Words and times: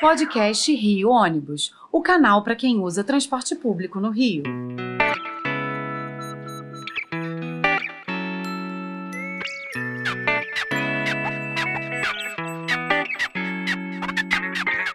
Podcast 0.00 0.74
Rio 0.74 1.08
Ônibus, 1.08 1.72
o 1.90 2.02
canal 2.02 2.42
para 2.42 2.56
quem 2.56 2.80
usa 2.80 3.04
transporte 3.04 3.54
público 3.54 4.00
no 4.00 4.10
Rio. 4.10 4.42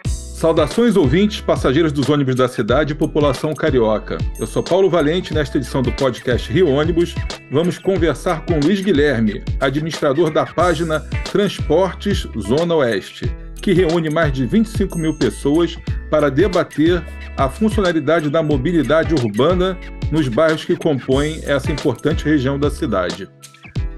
Saudações 0.05 0.95
ouvintes, 0.95 1.41
passageiros 1.41 1.91
dos 1.91 2.09
ônibus 2.09 2.35
da 2.35 2.47
cidade 2.47 2.93
e 2.93 2.95
população 2.95 3.53
carioca. 3.53 4.17
Eu 4.37 4.47
sou 4.47 4.61
Paulo 4.61 4.89
Valente, 4.89 5.33
nesta 5.33 5.57
edição 5.57 5.81
do 5.81 5.91
podcast 5.93 6.51
Rio 6.51 6.69
Ônibus, 6.69 7.15
vamos 7.49 7.77
conversar 7.77 8.45
com 8.45 8.59
Luiz 8.59 8.81
Guilherme, 8.81 9.43
administrador 9.59 10.29
da 10.31 10.45
página 10.45 10.99
Transportes 11.31 12.27
Zona 12.37 12.75
Oeste, 12.75 13.29
que 13.69 13.73
reúne 13.73 14.09
mais 14.09 14.33
de 14.33 14.47
25 14.47 14.97
mil 14.97 15.13
pessoas 15.13 15.77
para 16.09 16.31
debater 16.31 17.03
a 17.37 17.47
funcionalidade 17.47 18.27
da 18.27 18.41
mobilidade 18.41 19.13
urbana 19.13 19.77
nos 20.11 20.27
bairros 20.27 20.65
que 20.65 20.75
compõem 20.75 21.39
essa 21.43 21.71
importante 21.71 22.25
região 22.25 22.57
da 22.57 22.71
cidade. 22.71 23.29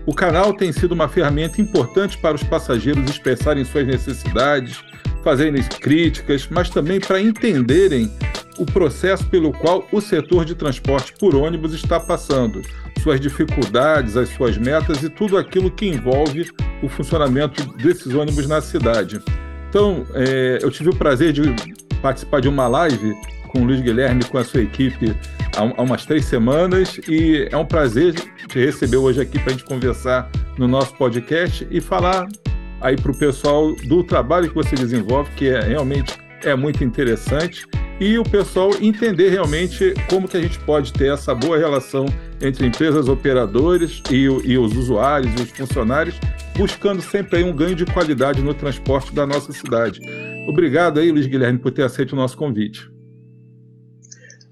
O 0.05 0.13
canal 0.13 0.53
tem 0.53 0.73
sido 0.73 0.91
uma 0.91 1.07
ferramenta 1.07 1.61
importante 1.61 2.17
para 2.17 2.35
os 2.35 2.43
passageiros 2.43 3.09
expressarem 3.09 3.63
suas 3.63 3.87
necessidades, 3.87 4.83
fazerem 5.23 5.63
críticas, 5.63 6.49
mas 6.51 6.69
também 6.69 6.99
para 6.99 7.21
entenderem 7.21 8.11
o 8.57 8.65
processo 8.65 9.25
pelo 9.27 9.53
qual 9.53 9.87
o 9.89 10.01
setor 10.01 10.43
de 10.43 10.53
transporte 10.53 11.13
por 11.17 11.33
ônibus 11.33 11.73
está 11.73 11.97
passando, 11.97 12.61
suas 13.01 13.21
dificuldades, 13.21 14.17
as 14.17 14.27
suas 14.27 14.57
metas 14.57 15.01
e 15.01 15.07
tudo 15.07 15.37
aquilo 15.37 15.71
que 15.71 15.87
envolve 15.87 16.51
o 16.83 16.89
funcionamento 16.89 17.63
desses 17.77 18.13
ônibus 18.13 18.49
na 18.49 18.59
cidade. 18.59 19.21
Então, 19.71 20.05
é, 20.13 20.59
eu 20.61 20.69
tive 20.69 20.89
o 20.89 20.95
prazer 20.95 21.31
de 21.31 21.43
participar 22.01 22.41
de 22.41 22.49
uma 22.49 22.67
live 22.67 23.15
com 23.47 23.61
o 23.61 23.63
Luiz 23.63 23.79
Guilherme, 23.79 24.21
com 24.25 24.37
a 24.37 24.43
sua 24.43 24.61
equipe, 24.61 25.15
há, 25.55 25.81
umas 25.81 26.05
três 26.05 26.25
semanas, 26.25 26.99
e 27.07 27.47
é 27.49 27.55
um 27.55 27.65
prazer 27.65 28.13
te 28.49 28.59
receber 28.59 28.97
hoje 28.97 29.21
aqui 29.21 29.39
para 29.39 29.47
a 29.47 29.51
gente 29.53 29.63
conversar 29.63 30.29
no 30.57 30.67
nosso 30.67 30.93
podcast 30.97 31.65
e 31.71 31.79
falar 31.79 32.27
aí 32.81 32.97
para 32.97 33.13
o 33.13 33.17
pessoal 33.17 33.73
do 33.87 34.03
trabalho 34.03 34.49
que 34.49 34.55
você 34.55 34.75
desenvolve, 34.75 35.31
que 35.37 35.47
é 35.47 35.61
realmente 35.61 36.17
é 36.43 36.55
muito 36.55 36.83
interessante, 36.83 37.65
e 37.99 38.17
o 38.17 38.23
pessoal 38.23 38.71
entender 38.81 39.29
realmente 39.29 39.93
como 40.09 40.27
que 40.27 40.35
a 40.35 40.41
gente 40.41 40.57
pode 40.59 40.91
ter 40.91 41.13
essa 41.13 41.35
boa 41.35 41.57
relação 41.57 42.05
entre 42.41 42.65
empresas 42.65 43.07
operadoras 43.07 44.01
e, 44.09 44.23
e 44.23 44.57
os 44.57 44.75
usuários 44.75 45.31
e 45.39 45.43
os 45.43 45.51
funcionários, 45.51 46.19
buscando 46.57 47.01
sempre 47.01 47.43
um 47.43 47.55
ganho 47.55 47.75
de 47.75 47.85
qualidade 47.85 48.41
no 48.41 48.53
transporte 48.53 49.13
da 49.13 49.27
nossa 49.27 49.51
cidade. 49.53 49.99
Obrigado 50.47 50.99
aí, 50.99 51.11
Luiz 51.11 51.27
Guilherme, 51.27 51.59
por 51.59 51.71
ter 51.71 51.83
aceito 51.83 52.13
o 52.13 52.15
nosso 52.15 52.35
convite. 52.35 52.89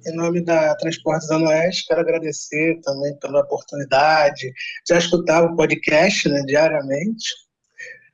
Em 0.07 0.15
nome 0.15 0.43
da 0.43 0.75
Transportes 0.75 1.27
Zona 1.27 1.49
Oeste, 1.49 1.85
quero 1.87 2.01
agradecer 2.01 2.79
também 2.83 3.15
pela 3.19 3.41
oportunidade. 3.41 4.51
Já 4.87 4.97
escutava 4.97 5.47
o 5.47 5.55
podcast 5.55 6.29
né, 6.29 6.41
diariamente, 6.45 7.25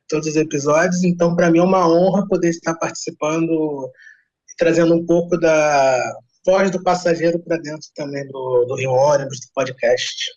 todos 0.08 0.28
os 0.28 0.36
episódios, 0.36 1.03
então 1.03 1.36
para 1.36 1.50
mim 1.50 1.59
é 1.59 1.64
uma 1.64 1.88
honra 1.88 2.28
poder 2.28 2.50
estar 2.50 2.75
participando 2.75 3.89
e 4.50 4.56
trazendo 4.58 4.94
um 4.94 5.06
pouco 5.06 5.38
da 5.38 6.00
voz 6.45 6.70
do 6.70 6.81
passageiro 6.84 7.39
para 7.39 7.58
dentro 7.58 7.88
também 7.95 8.26
do, 8.28 8.66
do 8.66 8.76
Rio 8.76 8.92
Ônibus, 8.92 9.39
do 9.39 9.48
podcast. 9.53 10.31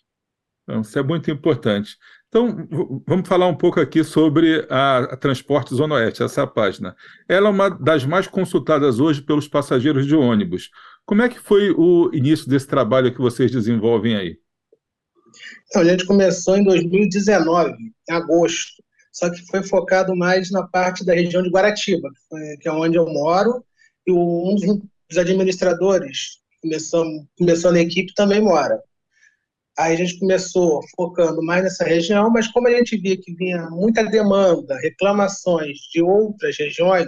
Então, 0.63 0.81
isso 0.81 0.97
é 0.97 1.03
muito 1.03 1.31
importante. 1.31 1.97
Então, 2.27 2.67
vamos 3.07 3.27
falar 3.27 3.47
um 3.47 3.55
pouco 3.55 3.79
aqui 3.79 4.03
sobre 4.03 4.67
a, 4.69 4.99
a 4.99 5.17
Transporte 5.17 5.73
Zona 5.73 5.95
Oeste, 5.95 6.21
essa 6.21 6.45
página. 6.45 6.95
Ela 7.27 7.47
é 7.47 7.51
uma 7.51 7.69
das 7.69 8.05
mais 8.05 8.27
consultadas 8.27 8.99
hoje 8.99 9.21
pelos 9.21 9.47
passageiros 9.47 10.05
de 10.05 10.15
ônibus. 10.15 10.69
Como 11.05 11.23
é 11.23 11.29
que 11.29 11.39
foi 11.39 11.71
o 11.71 12.11
início 12.13 12.47
desse 12.47 12.67
trabalho 12.67 13.11
que 13.11 13.21
vocês 13.21 13.49
desenvolvem 13.49 14.15
aí? 14.15 14.37
Então, 15.67 15.81
a 15.81 15.85
gente 15.85 16.05
começou 16.05 16.55
em 16.55 16.63
2019, 16.63 17.71
em 17.71 18.13
agosto 18.13 18.83
só 19.19 19.29
que 19.29 19.45
foi 19.47 19.61
focado 19.61 20.15
mais 20.15 20.49
na 20.49 20.65
parte 20.65 21.03
da 21.03 21.13
região 21.13 21.43
de 21.43 21.49
Guaratiba, 21.49 22.09
que 22.61 22.69
é 22.69 22.71
onde 22.71 22.97
eu 22.97 23.05
moro, 23.05 23.65
e 24.07 24.11
um 24.13 24.55
dos 24.55 25.17
administradores 25.17 26.39
começou, 26.61 27.05
começou 27.37 27.73
na 27.73 27.81
equipe 27.81 28.13
também 28.13 28.41
mora. 28.41 28.81
Aí 29.77 29.93
a 29.93 29.97
gente 29.97 30.19
começou 30.19 30.81
focando 30.95 31.43
mais 31.43 31.63
nessa 31.63 31.83
região, 31.83 32.29
mas 32.29 32.47
como 32.47 32.69
a 32.69 32.71
gente 32.71 32.97
via 32.97 33.17
que 33.17 33.33
vinha 33.33 33.69
muita 33.69 34.05
demanda, 34.05 34.77
reclamações 34.79 35.77
de 35.91 36.01
outras 36.01 36.57
regiões, 36.57 37.07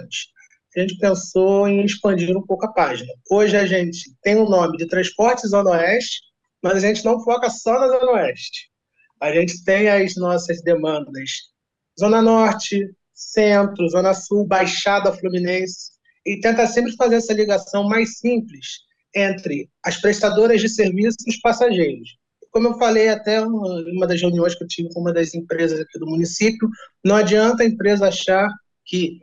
a 0.76 0.80
gente 0.80 0.98
pensou 0.98 1.66
em 1.66 1.82
expandir 1.82 2.36
um 2.36 2.42
pouco 2.42 2.66
a 2.66 2.72
página. 2.72 3.10
Hoje 3.30 3.56
a 3.56 3.64
gente 3.66 4.14
tem 4.22 4.36
o 4.36 4.48
nome 4.48 4.76
de 4.76 4.86
Transporte 4.86 5.48
Zona 5.48 5.70
Oeste, 5.70 6.20
mas 6.62 6.76
a 6.76 6.80
gente 6.80 7.04
não 7.04 7.22
foca 7.24 7.48
só 7.48 7.78
na 7.80 7.88
Zona 7.88 8.12
Oeste. 8.12 8.70
A 9.18 9.32
gente 9.32 9.64
tem 9.64 9.88
as 9.88 10.14
nossas 10.16 10.62
demandas 10.62 11.51
Zona 11.98 12.22
Norte, 12.22 12.94
Centro, 13.12 13.88
Zona 13.88 14.14
Sul, 14.14 14.46
Baixada 14.46 15.12
Fluminense, 15.12 15.92
e 16.24 16.40
tenta 16.40 16.66
sempre 16.66 16.94
fazer 16.96 17.16
essa 17.16 17.32
ligação 17.32 17.88
mais 17.88 18.18
simples 18.18 18.66
entre 19.14 19.68
as 19.84 20.00
prestadoras 20.00 20.60
de 20.60 20.68
serviço 20.68 21.18
e 21.26 21.30
os 21.30 21.40
passageiros. 21.40 22.16
Como 22.50 22.68
eu 22.68 22.78
falei 22.78 23.08
até 23.08 23.38
em 23.38 23.46
uma 23.46 24.06
das 24.06 24.20
reuniões 24.20 24.54
que 24.54 24.62
eu 24.62 24.68
tive 24.68 24.92
com 24.92 25.00
uma 25.00 25.12
das 25.12 25.34
empresas 25.34 25.80
aqui 25.80 25.98
do 25.98 26.06
município, 26.06 26.68
não 27.04 27.16
adianta 27.16 27.62
a 27.62 27.66
empresa 27.66 28.08
achar 28.08 28.48
que 28.84 29.18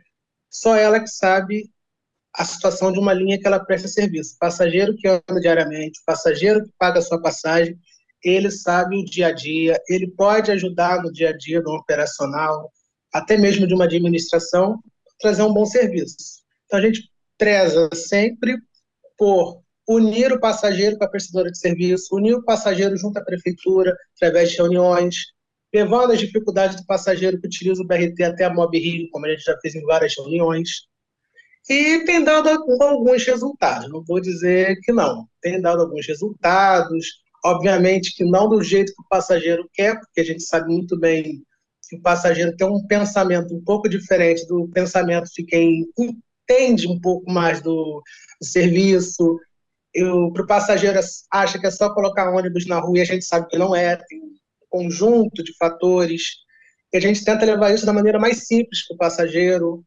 só 0.49 0.75
ela 0.75 0.99
que 0.99 1.07
sabe 1.07 1.69
a 2.33 2.43
situação 2.43 2.91
de 2.91 2.99
uma 2.99 3.13
linha 3.13 3.39
que 3.39 3.45
ela 3.45 3.59
presta 3.59 3.87
serviço. 3.87 4.35
Passageiro 4.39 4.95
que 4.95 5.07
anda 5.07 5.39
diariamente, 5.39 5.99
passageiro 6.05 6.63
que 6.63 6.71
paga 6.77 6.99
a 6.99 7.01
sua 7.01 7.21
passagem, 7.21 7.77
ele 8.23 8.51
sabe 8.51 8.97
o 8.97 9.05
dia 9.05 9.27
a 9.27 9.31
dia, 9.31 9.79
ele 9.87 10.11
pode 10.11 10.51
ajudar 10.51 11.01
no 11.01 11.11
dia 11.11 11.29
a 11.29 11.37
dia 11.37 11.61
do 11.61 11.71
operacional, 11.71 12.71
até 13.13 13.37
mesmo 13.37 13.65
de 13.65 13.73
uma 13.73 13.85
administração, 13.85 14.79
trazer 15.19 15.43
um 15.43 15.53
bom 15.53 15.65
serviço. 15.65 16.15
Então 16.65 16.79
a 16.79 16.81
gente 16.81 17.09
preza 17.37 17.89
sempre 17.93 18.57
por 19.17 19.61
unir 19.87 20.31
o 20.31 20.39
passageiro 20.39 20.97
com 20.97 21.03
a 21.03 21.09
prestadora 21.09 21.51
de 21.51 21.57
serviço, 21.57 22.15
unir 22.15 22.35
o 22.35 22.43
passageiro 22.43 22.95
junto 22.95 23.17
à 23.17 23.23
prefeitura, 23.23 23.95
através 24.15 24.51
de 24.51 24.57
reuniões, 24.57 25.15
levando 25.73 26.11
as 26.11 26.19
dificuldades 26.19 26.75
do 26.75 26.85
passageiro 26.85 27.39
que 27.39 27.47
utiliza 27.47 27.81
o 27.81 27.87
BRT 27.87 28.23
até 28.23 28.45
a 28.45 28.53
Mob 28.53 28.77
Rio, 28.77 29.09
como 29.11 29.25
a 29.25 29.29
gente 29.29 29.43
já 29.43 29.57
fez 29.59 29.75
em 29.75 29.83
várias 29.83 30.15
reuniões. 30.15 30.69
E 31.69 32.03
tem 32.05 32.23
dado 32.23 32.49
alguns 32.49 33.25
resultados, 33.25 33.89
não 33.89 34.03
vou 34.03 34.19
dizer 34.19 34.79
que 34.81 34.91
não, 34.91 35.27
tem 35.41 35.61
dado 35.61 35.81
alguns 35.81 36.05
resultados, 36.07 37.05
Obviamente 37.43 38.15
que 38.15 38.23
não 38.23 38.49
do 38.49 38.61
jeito 38.61 38.93
que 38.93 39.01
o 39.01 39.07
passageiro 39.09 39.69
quer, 39.73 39.97
porque 39.99 40.21
a 40.21 40.25
gente 40.25 40.43
sabe 40.43 40.71
muito 40.71 40.99
bem 40.99 41.41
que 41.89 41.95
o 41.95 42.01
passageiro 42.01 42.55
tem 42.55 42.67
um 42.67 42.85
pensamento 42.85 43.55
um 43.55 43.63
pouco 43.63 43.89
diferente 43.89 44.45
do 44.47 44.67
pensamento 44.67 45.29
de 45.35 45.43
quem 45.43 45.87
entende 45.97 46.87
um 46.87 46.99
pouco 46.99 47.31
mais 47.31 47.61
do, 47.61 48.03
serviço. 48.41 49.39
Para 50.33 50.43
o 50.43 50.47
passageiro 50.47 50.99
acha 51.31 51.59
que 51.59 51.65
é 51.65 51.71
só 51.71 51.93
colocar 51.93 52.31
ônibus 52.31 52.67
na 52.67 52.79
rua 52.79 52.99
e 52.99 53.01
a 53.01 53.05
gente 53.05 53.25
sabe 53.25 53.47
que 53.47 53.57
não 53.57 53.75
é, 53.75 53.95
tem 53.95 54.19
um 54.21 54.35
conjunto 54.69 55.43
de 55.43 55.55
fatores. 55.57 56.23
E 56.93 56.97
a 56.97 57.01
gente 57.01 57.23
tenta 57.23 57.45
levar 57.45 57.73
isso 57.73 57.85
da 57.85 57.93
maneira 57.93 58.19
mais 58.19 58.47
simples 58.47 58.85
para 58.87 58.95
o 58.95 58.97
passageiro, 58.97 59.83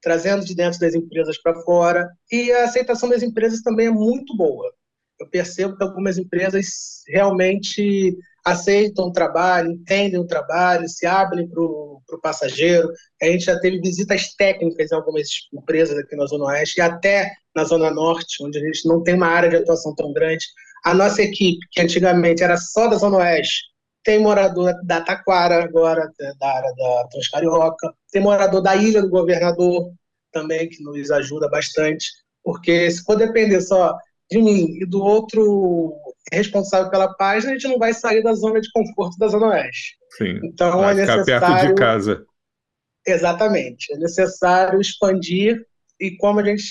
trazendo 0.00 0.44
de 0.44 0.54
dentro 0.54 0.80
das 0.80 0.94
empresas 0.94 1.40
para 1.40 1.60
fora. 1.62 2.08
E 2.30 2.50
a 2.52 2.64
aceitação 2.64 3.08
das 3.08 3.22
empresas 3.22 3.60
também 3.60 3.86
é 3.88 3.90
muito 3.90 4.36
boa 4.36 4.72
eu 5.22 5.28
percebo 5.28 5.76
que 5.76 5.84
algumas 5.84 6.18
empresas 6.18 7.02
realmente 7.06 8.16
aceitam 8.44 9.06
o 9.06 9.12
trabalho, 9.12 9.70
entendem 9.70 10.18
o 10.18 10.26
trabalho, 10.26 10.88
se 10.88 11.06
abrem 11.06 11.48
para 11.48 11.62
o 11.62 12.02
passageiro. 12.20 12.90
A 13.22 13.26
gente 13.26 13.44
já 13.44 13.58
teve 13.60 13.80
visitas 13.80 14.34
técnicas 14.34 14.90
em 14.90 14.94
algumas 14.94 15.28
empresas 15.52 15.96
aqui 15.96 16.16
na 16.16 16.26
Zona 16.26 16.46
Oeste 16.46 16.78
e 16.78 16.82
até 16.82 17.32
na 17.54 17.62
Zona 17.62 17.90
Norte, 17.90 18.42
onde 18.42 18.58
a 18.58 18.60
gente 18.60 18.86
não 18.88 19.00
tem 19.02 19.14
uma 19.14 19.28
área 19.28 19.48
de 19.48 19.56
atuação 19.56 19.94
tão 19.94 20.12
grande. 20.12 20.44
A 20.84 20.92
nossa 20.92 21.22
equipe, 21.22 21.64
que 21.70 21.80
antigamente 21.80 22.42
era 22.42 22.56
só 22.56 22.88
da 22.88 22.96
Zona 22.96 23.18
Oeste, 23.18 23.62
tem 24.02 24.18
morador 24.18 24.74
da 24.84 25.00
Taquara 25.02 25.62
agora, 25.62 26.10
da 26.40 26.48
área 26.48 26.74
da 26.74 27.08
Transcarioca, 27.12 27.94
tem 28.10 28.20
morador 28.20 28.60
da 28.60 28.74
Ilha 28.74 29.00
do 29.00 29.08
Governador 29.08 29.92
também, 30.32 30.68
que 30.68 30.82
nos 30.82 31.12
ajuda 31.12 31.48
bastante, 31.48 32.10
porque 32.42 32.90
se 32.90 33.04
for 33.04 33.14
depender 33.14 33.60
só 33.60 33.96
de 34.30 34.40
mim 34.40 34.78
e 34.80 34.86
do 34.86 35.02
outro 35.02 35.94
responsável 36.32 36.90
pela 36.90 37.12
página, 37.14 37.52
a 37.52 37.54
gente 37.54 37.68
não 37.68 37.78
vai 37.78 37.92
sair 37.92 38.22
da 38.22 38.32
zona 38.34 38.60
de 38.60 38.70
conforto 38.72 39.18
da 39.18 39.28
Zona 39.28 39.48
Oeste. 39.48 39.96
Sim, 40.16 40.40
então 40.44 40.78
vai 40.78 40.98
é 40.98 41.00
ficar 41.00 41.16
necessário... 41.16 41.56
perto 41.56 41.68
de 41.68 41.74
casa. 41.74 42.24
Exatamente. 43.06 43.92
É 43.92 43.96
necessário 43.98 44.80
expandir 44.80 45.66
e 46.00 46.16
como 46.16 46.40
a 46.40 46.44
gente 46.44 46.64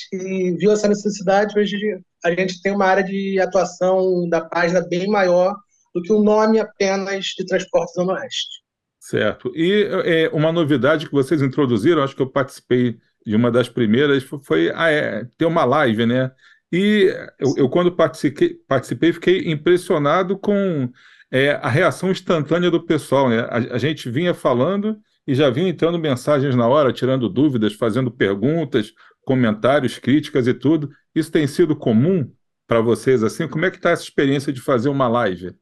viu 0.57 0.71
essa 0.71 0.87
necessidade, 0.87 1.57
hoje 1.57 1.77
a 2.23 2.31
gente 2.31 2.61
tem 2.61 2.73
uma 2.73 2.85
área 2.85 3.03
de 3.03 3.39
atuação 3.39 4.27
da 4.29 4.41
página 4.41 4.81
bem 4.81 5.07
maior 5.07 5.55
do 5.93 6.01
que 6.01 6.11
o 6.11 6.19
um 6.19 6.23
nome 6.23 6.59
apenas 6.59 7.25
de 7.37 7.45
Transporte 7.45 7.93
Zona 7.93 8.13
Oeste. 8.13 8.61
Certo. 8.99 9.51
E 9.55 9.83
é, 10.05 10.29
uma 10.29 10.51
novidade 10.51 11.07
que 11.07 11.13
vocês 11.13 11.41
introduziram, 11.41 12.03
acho 12.03 12.15
que 12.15 12.21
eu 12.21 12.29
participei 12.29 12.97
E 13.25 13.35
uma 13.35 13.51
das 13.51 13.67
primeiras 13.69 14.23
foi 14.43 14.71
ah, 14.75 14.89
é, 14.89 15.25
ter 15.37 15.45
uma 15.45 15.63
live, 15.63 16.05
né? 16.05 16.31
E 16.71 17.13
eu, 17.37 17.53
eu 17.57 17.69
quando 17.69 17.91
participei, 17.95 18.55
participei, 18.67 19.11
fiquei 19.11 19.51
impressionado 19.51 20.37
com 20.37 20.89
é, 21.29 21.51
a 21.51 21.67
reação 21.67 22.11
instantânea 22.11 22.71
do 22.71 22.85
pessoal, 22.85 23.29
né? 23.29 23.41
A, 23.41 23.75
a 23.75 23.77
gente 23.77 24.09
vinha 24.09 24.33
falando 24.33 24.97
e 25.27 25.35
já 25.35 25.49
vinha 25.49 25.69
entrando 25.69 25.99
mensagens 25.99 26.55
na 26.55 26.67
hora, 26.67 26.93
tirando 26.93 27.29
dúvidas, 27.29 27.73
fazendo 27.73 28.09
perguntas, 28.09 28.93
comentários, 29.25 29.99
críticas 29.99 30.47
e 30.47 30.53
tudo. 30.53 30.89
Isso 31.13 31.31
tem 31.31 31.45
sido 31.45 31.75
comum 31.75 32.31
para 32.67 32.79
vocês 32.79 33.21
assim? 33.21 33.47
Como 33.47 33.65
é 33.65 33.71
que 33.71 33.77
está 33.77 33.91
essa 33.91 34.03
experiência 34.03 34.53
de 34.53 34.61
fazer 34.61 34.87
uma 34.87 35.07
live? 35.07 35.53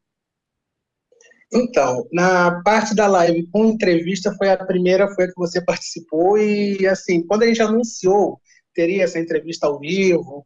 Então, 1.52 2.06
na 2.12 2.62
parte 2.62 2.94
da 2.94 3.08
live 3.08 3.48
com 3.50 3.66
entrevista 3.66 4.32
foi 4.36 4.50
a 4.50 4.64
primeira, 4.64 5.12
foi 5.14 5.24
a 5.24 5.28
que 5.28 5.34
você 5.36 5.60
participou 5.64 6.38
e 6.38 6.86
assim, 6.86 7.26
quando 7.26 7.42
a 7.42 7.46
gente 7.46 7.60
anunciou 7.60 8.40
teria 8.72 9.02
essa 9.02 9.18
entrevista 9.18 9.66
ao 9.66 9.80
vivo, 9.80 10.44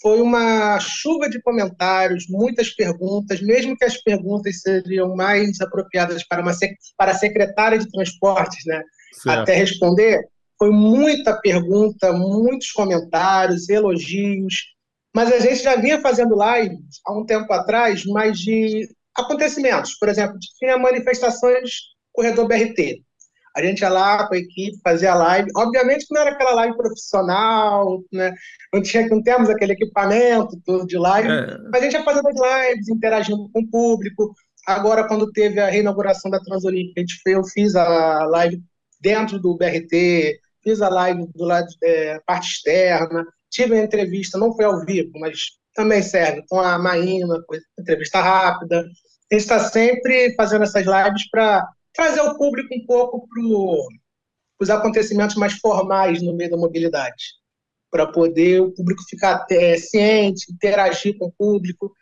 foi 0.00 0.20
uma 0.20 0.78
chuva 0.80 1.28
de 1.28 1.40
comentários, 1.42 2.26
muitas 2.28 2.70
perguntas, 2.70 3.40
mesmo 3.40 3.76
que 3.76 3.84
as 3.84 3.96
perguntas 3.96 4.60
seriam 4.60 5.14
mais 5.14 5.60
apropriadas 5.60 6.26
para 6.26 6.42
uma 6.42 6.52
para 6.96 7.12
a 7.12 7.18
secretária 7.18 7.78
de 7.78 7.90
transportes, 7.90 8.64
né, 8.66 8.82
certo. 9.12 9.40
até 9.40 9.54
responder, 9.54 10.20
foi 10.58 10.70
muita 10.70 11.38
pergunta, 11.40 12.12
muitos 12.12 12.70
comentários, 12.72 13.68
elogios, 13.68 14.54
mas 15.14 15.32
a 15.32 15.38
gente 15.38 15.62
já 15.62 15.76
vinha 15.76 16.00
fazendo 16.00 16.36
lives 16.36 17.00
há 17.06 17.18
um 17.18 17.24
tempo 17.24 17.52
atrás, 17.52 18.04
mas 18.04 18.38
de 18.38 18.88
acontecimentos. 19.16 19.96
Por 19.98 20.08
exemplo, 20.08 20.38
tinha 20.58 20.78
manifestações 20.78 21.70
corredor 22.12 22.46
BRT. 22.46 23.02
A 23.56 23.62
gente 23.62 23.80
ia 23.80 23.88
lá 23.88 24.26
com 24.26 24.34
a 24.34 24.38
equipe, 24.38 24.78
fazia 24.82 25.14
live. 25.14 25.50
Obviamente 25.56 26.06
que 26.06 26.14
não 26.14 26.22
era 26.22 26.30
aquela 26.30 26.52
live 26.52 26.76
profissional, 26.76 28.02
né? 28.12 28.32
não, 28.72 28.80
tinha, 28.80 29.08
não 29.08 29.22
temos 29.22 29.50
aquele 29.50 29.72
equipamento 29.72 30.60
todo 30.64 30.86
de 30.86 30.96
live, 30.96 31.28
é. 31.28 31.58
mas 31.70 31.80
a 31.80 31.84
gente 31.84 31.92
ia 31.94 32.04
fazendo 32.04 32.28
as 32.28 32.68
lives, 32.68 32.88
interagindo 32.88 33.50
com 33.52 33.60
o 33.60 33.68
público. 33.68 34.34
Agora, 34.66 35.06
quando 35.06 35.32
teve 35.32 35.58
a 35.58 35.68
reinauguração 35.68 36.30
da 36.30 36.40
Transolímpica, 36.40 37.00
a 37.00 37.00
gente 37.00 37.20
fez, 37.22 37.36
eu 37.36 37.44
fiz 37.44 37.74
a 37.74 38.24
live 38.26 38.62
dentro 39.00 39.38
do 39.38 39.56
BRT, 39.56 40.38
fiz 40.62 40.80
a 40.80 40.88
live 40.88 41.26
do 41.34 41.44
lado 41.44 41.66
é, 41.82 42.20
parte 42.26 42.52
externa, 42.52 43.24
tive 43.50 43.74
uma 43.74 43.82
entrevista, 43.82 44.38
não 44.38 44.54
foi 44.54 44.64
ao 44.64 44.84
vivo, 44.84 45.10
mas 45.18 45.58
também 45.74 46.02
serve 46.02 46.44
com 46.48 46.60
a 46.60 46.78
Maína, 46.78 47.42
entrevista 47.78 48.20
rápida. 48.20 48.80
A 48.80 49.34
gente 49.34 49.42
está 49.42 49.60
sempre 49.60 50.34
fazendo 50.34 50.62
essas 50.62 50.84
lives 50.84 51.28
para 51.30 51.66
trazer 51.94 52.20
o 52.20 52.36
público 52.36 52.74
um 52.74 52.84
pouco 52.86 53.26
para 53.28 53.42
os 54.60 54.70
acontecimentos 54.70 55.36
mais 55.36 55.54
formais 55.54 56.22
no 56.22 56.34
meio 56.34 56.50
da 56.50 56.56
mobilidade, 56.56 57.24
para 57.90 58.06
poder 58.06 58.60
o 58.60 58.72
público 58.72 59.02
ficar 59.08 59.46
é, 59.50 59.76
ciente, 59.76 60.52
interagir 60.52 61.16
com 61.18 61.26
o 61.26 61.32
público. 61.32 61.92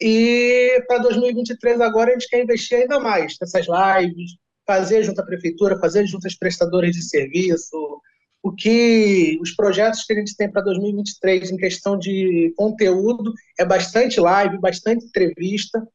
E 0.00 0.82
para 0.86 0.98
2023 0.98 1.80
agora 1.80 2.10
a 2.10 2.12
gente 2.14 2.28
quer 2.28 2.42
investir 2.42 2.78
ainda 2.78 2.98
mais 2.98 3.36
nessas 3.40 3.66
lives, 3.66 4.32
fazer 4.66 5.02
junto 5.02 5.20
à 5.20 5.24
prefeitura, 5.24 5.78
fazer 5.78 6.06
junto 6.06 6.26
às 6.26 6.36
prestadoras 6.36 6.92
de 6.92 7.02
serviço, 7.02 8.00
o 8.42 8.52
que 8.52 9.38
os 9.40 9.52
projetos 9.54 10.04
que 10.04 10.12
a 10.12 10.16
gente 10.16 10.34
tem 10.34 10.50
para 10.50 10.62
2023 10.62 11.50
em 11.50 11.56
questão 11.56 11.98
de 11.98 12.52
conteúdo 12.56 13.32
é 13.58 13.64
bastante 13.64 14.18
live, 14.18 14.58
bastante 14.58 15.04
entrevista 15.04 15.86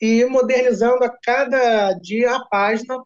e 0.00 0.24
modernizando 0.26 1.04
a 1.04 1.10
cada 1.22 1.92
dia 1.94 2.36
a 2.36 2.44
página 2.46 2.96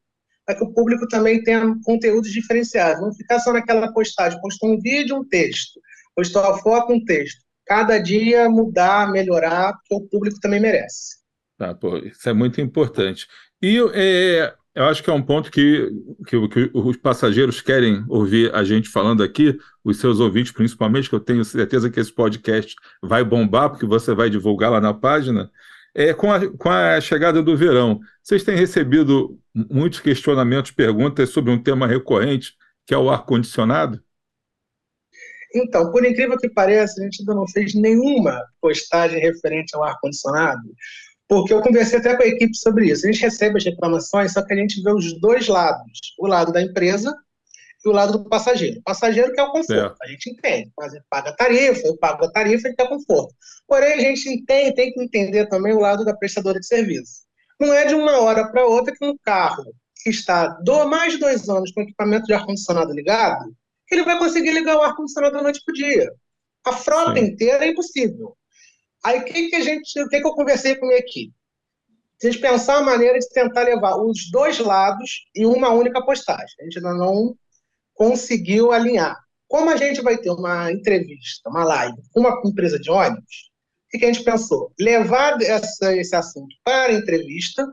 para 0.45 0.57
que 0.57 0.65
o 0.65 0.73
público 0.73 1.07
também 1.09 1.43
tenha 1.43 1.75
conteúdos 1.85 2.31
diferenciados, 2.31 3.01
não 3.01 3.13
ficar 3.15 3.39
só 3.39 3.53
naquela 3.53 3.93
postagem, 3.93 4.41
postou 4.41 4.73
um 4.73 4.81
vídeo, 4.81 5.17
um 5.17 5.29
texto, 5.29 5.81
postou 6.15 6.43
a 6.43 6.59
foto, 6.59 6.93
um 6.93 7.05
texto. 7.05 7.41
Cada 7.67 7.99
dia 7.99 8.49
mudar, 8.49 9.13
melhorar, 9.13 9.75
porque 9.75 9.95
o 9.95 10.09
público 10.09 10.41
também 10.41 10.61
merece. 10.61 11.21
Tá, 11.57 11.75
pô, 11.75 11.99
isso 11.99 12.29
é 12.29 12.33
muito 12.33 12.61
importante. 12.61 13.29
E 13.63 13.79
é, 13.95 14.53
eu 14.75 14.85
acho 14.85 15.05
que 15.05 15.11
é 15.11 15.13
um 15.13 15.23
ponto 15.23 15.51
que, 15.51 15.89
que, 16.27 16.49
que, 16.49 16.71
os 16.73 16.97
passageiros 16.97 17.61
querem 17.61 18.05
ouvir 18.09 18.53
a 18.55 18.65
gente 18.65 18.89
falando 18.89 19.23
aqui, 19.23 19.59
os 19.85 19.99
seus 19.99 20.21
ouvintes 20.21 20.53
principalmente, 20.53 21.09
que 21.09 21.15
eu 21.15 21.21
tenho 21.21 21.45
certeza 21.45 21.91
que 21.91 22.01
esse 22.01 22.13
podcast 22.13 22.75
vai 23.03 23.23
bombar, 23.23 23.71
porque 23.71 23.87
você 23.87 24.15
vai 24.15 24.31
divulgar 24.31 24.71
lá 24.71 24.81
na 24.81 24.95
página. 24.95 25.51
É, 25.95 26.15
com, 26.15 26.33
a, 26.33 26.57
com 26.57 26.69
a 26.69 27.01
chegada 27.01 27.43
do 27.43 27.57
verão, 27.57 28.01
vocês 28.23 28.45
têm 28.45 28.57
recebido 28.57 29.39
muitos 29.55 30.01
questionamentos, 30.01 30.71
perguntas 30.71 31.31
sobre 31.31 31.51
um 31.51 31.63
tema 31.63 31.87
recorrente, 31.87 32.55
que 32.87 32.95
é 32.95 32.99
o 32.99 33.11
ar-condicionado? 33.11 34.03
Então, 35.55 35.91
por 35.91 36.05
incrível 36.05 36.39
que 36.39 36.49
pareça, 36.49 37.01
a 37.01 37.05
gente 37.05 37.21
ainda 37.21 37.35
não 37.35 37.47
fez 37.49 37.75
nenhuma 37.75 38.41
postagem 38.61 39.21
referente 39.21 39.75
ao 39.75 39.83
ar-condicionado, 39.83 40.63
porque 41.29 41.53
eu 41.53 41.61
conversei 41.61 41.99
até 41.99 42.17
com 42.17 42.23
a 42.23 42.27
equipe 42.27 42.57
sobre 42.57 42.87
isso. 42.87 43.07
A 43.07 43.13
gente 43.13 43.23
recebe 43.23 43.57
as 43.57 43.65
reclamações, 43.65 44.33
só 44.33 44.45
que 44.45 44.53
a 44.53 44.57
gente 44.57 44.81
vê 44.83 44.93
os 44.93 45.19
dois 45.21 45.49
lados: 45.49 46.15
o 46.19 46.27
lado 46.27 46.53
da 46.53 46.63
empresa 46.63 47.15
e 47.85 47.89
o 47.89 47.93
lado 47.93 48.13
do 48.13 48.29
passageiro. 48.29 48.79
O 48.81 48.83
passageiro 48.83 49.33
quer 49.33 49.43
o 49.43 49.53
conforto, 49.53 49.97
a 50.03 50.07
gente 50.07 50.31
entende. 50.31 50.71
Mas 50.79 50.93
ele 50.93 51.05
paga 51.09 51.35
tarifa, 51.35 51.87
eu 51.87 51.97
pago 51.97 52.25
a 52.25 52.31
tarifa 52.31 52.69
e 52.69 52.75
quer 52.75 52.89
conforto. 52.89 53.35
Porém, 53.67 53.95
a 53.95 53.99
gente 53.99 54.29
entende, 54.29 54.75
tem 54.75 54.93
que 54.93 55.03
entender 55.03 55.47
também 55.49 55.73
o 55.73 55.81
lado 55.81 56.05
da 56.05 56.15
prestadora 56.15 56.59
de 56.59 56.67
serviço. 56.67 57.23
Não 57.59 57.73
é 57.73 57.87
de 57.87 57.95
uma 57.95 58.19
hora 58.21 58.51
para 58.51 58.67
outra 58.67 58.95
que 58.95 59.05
um 59.05 59.17
carro 59.23 59.73
que 60.03 60.11
está 60.11 60.49
do, 60.49 60.87
mais 60.87 61.15
de 61.15 61.19
dois 61.19 61.49
anos 61.49 61.73
com 61.73 61.83
equipamento 61.83 62.27
de 62.27 62.33
ar-condicionado 62.33 62.93
ligado, 62.93 63.55
ele 63.91 64.05
vai 64.05 64.19
conseguir 64.19 64.53
ligar 64.53 64.77
o 64.77 64.83
ar-condicionado 64.83 65.37
da 65.37 65.43
noite 65.43 65.63
para 65.65 65.73
o 65.73 65.75
dia. 65.75 66.11
A 66.65 66.73
frota 66.73 67.19
Sim. 67.19 67.27
inteira 67.27 67.65
é 67.65 67.69
impossível. 67.69 68.37
Aí 69.05 69.21
o 69.21 69.25
que, 69.25 69.49
que 69.49 69.57
a 69.57 69.61
gente, 69.61 70.01
o 70.01 70.09
que, 70.09 70.21
que 70.21 70.27
eu 70.27 70.35
conversei 70.35 70.77
com 70.77 70.85
a 70.85 70.89
minha 70.89 71.01
equipe? 71.01 71.35
A 72.23 72.27
gente 72.27 72.39
pensar 72.39 72.77
a 72.77 72.83
maneira 72.83 73.19
de 73.19 73.29
tentar 73.31 73.63
levar 73.63 73.97
os 73.97 74.31
dois 74.31 74.59
lados 74.59 75.27
em 75.35 75.47
uma 75.47 75.71
única 75.71 76.05
postagem. 76.05 76.55
A 76.61 76.65
gente 76.65 76.79
ainda 76.79 76.95
não 76.95 77.35
conseguiu 78.01 78.73
alinhar. 78.73 79.15
Como 79.47 79.69
a 79.69 79.77
gente 79.77 80.01
vai 80.01 80.17
ter 80.17 80.31
uma 80.31 80.73
entrevista, 80.73 81.51
uma 81.51 81.65
live 81.65 81.99
com 82.13 82.21
uma 82.21 82.41
empresa 82.47 82.81
de 82.81 82.91
ônibus, 82.91 83.51
o 83.95 83.99
que 83.99 84.05
a 84.07 84.11
gente 84.11 84.25
pensou? 84.25 84.73
Levar 84.81 85.39
essa, 85.43 85.95
esse 85.95 86.17
assunto 86.17 86.57
para 86.65 86.95
a 86.95 86.97
entrevista 86.97 87.69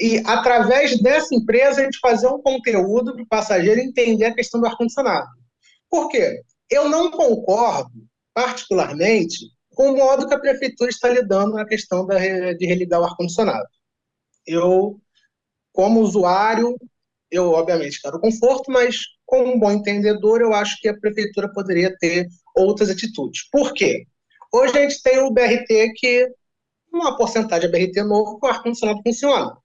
e, 0.00 0.18
através 0.24 1.02
dessa 1.02 1.34
empresa, 1.34 1.80
a 1.80 1.84
gente 1.84 1.98
fazer 1.98 2.28
um 2.28 2.40
conteúdo 2.40 3.12
para 3.12 3.24
o 3.24 3.28
passageiro 3.28 3.80
entender 3.80 4.26
a 4.26 4.34
questão 4.34 4.60
do 4.60 4.68
ar-condicionado. 4.68 5.26
Por 5.90 6.08
quê? 6.08 6.40
Eu 6.70 6.88
não 6.88 7.10
concordo, 7.10 8.06
particularmente, 8.32 9.46
com 9.70 9.90
o 9.90 9.96
modo 9.96 10.28
que 10.28 10.34
a 10.34 10.40
prefeitura 10.40 10.90
está 10.90 11.08
lidando 11.08 11.54
na 11.54 11.66
questão 11.66 12.06
da, 12.06 12.18
de 12.52 12.66
religar 12.66 13.00
o 13.00 13.04
ar-condicionado. 13.04 13.66
Eu, 14.46 15.00
como 15.72 16.00
usuário, 16.00 16.76
eu 17.32 17.50
obviamente 17.50 18.00
quero 18.00 18.20
conforto, 18.20 18.70
mas 18.70 18.96
como 19.32 19.50
um 19.50 19.58
bom 19.58 19.72
entendedor, 19.72 20.42
eu 20.42 20.52
acho 20.52 20.78
que 20.78 20.86
a 20.86 21.00
prefeitura 21.00 21.50
poderia 21.50 21.96
ter 21.98 22.28
outras 22.54 22.90
atitudes. 22.90 23.48
Por 23.50 23.72
quê? 23.72 24.06
Hoje 24.52 24.76
a 24.76 24.82
gente 24.82 25.02
tem 25.02 25.20
o 25.20 25.30
BRT 25.30 25.94
que, 25.96 26.28
uma 26.92 27.16
porcentagem 27.16 27.66
é 27.66 27.72
BRT 27.72 28.02
novo, 28.02 28.38
o 28.42 28.46
ar-condicionado 28.46 29.00
funciona. 29.02 29.56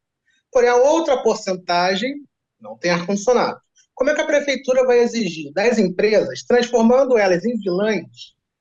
Porém, 0.54 0.70
a 0.70 0.78
outra 0.78 1.22
porcentagem 1.22 2.16
não 2.62 2.78
tem 2.78 2.92
ar-condicionado. 2.92 3.60
Como 3.94 4.10
é 4.10 4.16
que 4.16 4.22
a 4.22 4.26
prefeitura 4.26 4.86
vai 4.86 5.00
exigir 5.00 5.52
das 5.52 5.78
empresas, 5.78 6.44
transformando 6.44 7.18
elas 7.18 7.44
em 7.44 7.58
vilãs 7.58 8.08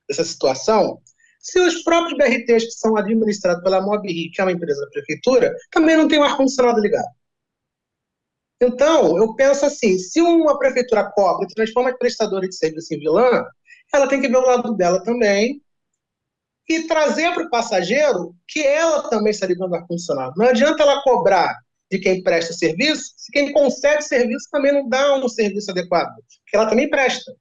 dessa 0.09 0.25
situação, 0.25 0.99
se 1.39 1.57
os 1.57 1.83
próprios 1.83 2.17
BRTs 2.17 2.65
que 2.65 2.71
são 2.71 2.97
administrados 2.97 3.63
pela 3.63 3.79
MobRI, 3.79 4.29
que 4.31 4.41
é 4.41 4.43
uma 4.43 4.51
empresa 4.51 4.81
da 4.81 4.91
prefeitura, 4.91 5.55
também 5.71 5.95
não 5.95 6.09
tem 6.09 6.19
o 6.19 6.23
ar-condicionado 6.23 6.81
ligado. 6.81 7.07
Então, 8.61 9.17
eu 9.17 9.35
penso 9.35 9.65
assim, 9.65 9.97
se 9.99 10.21
uma 10.21 10.57
prefeitura 10.57 11.11
cobra 11.11 11.45
e 11.45 11.53
transforma 11.53 11.91
a 11.91 11.97
prestadora 11.97 12.47
de 12.47 12.55
serviço 12.55 12.93
em 12.93 12.99
vilã, 12.99 13.45
ela 13.93 14.07
tem 14.07 14.19
que 14.19 14.27
ver 14.27 14.37
o 14.37 14.45
lado 14.45 14.75
dela 14.75 15.03
também 15.03 15.61
e 16.67 16.83
trazer 16.83 17.33
para 17.33 17.43
o 17.43 17.49
passageiro 17.49 18.35
que 18.47 18.61
ela 18.61 19.09
também 19.09 19.31
está 19.31 19.45
ligando 19.45 19.73
ar-condicionado. 19.75 20.33
Não 20.35 20.47
adianta 20.47 20.83
ela 20.83 21.01
cobrar 21.03 21.55
de 21.89 21.99
quem 21.99 22.21
presta 22.21 22.53
serviço, 22.53 23.13
se 23.15 23.31
quem 23.31 23.53
concede 23.53 24.03
serviço 24.03 24.49
também 24.51 24.73
não 24.73 24.89
dá 24.89 25.15
um 25.15 25.29
serviço 25.29 25.71
adequado, 25.71 26.13
que 26.47 26.57
ela 26.57 26.67
também 26.67 26.89
presta. 26.89 27.33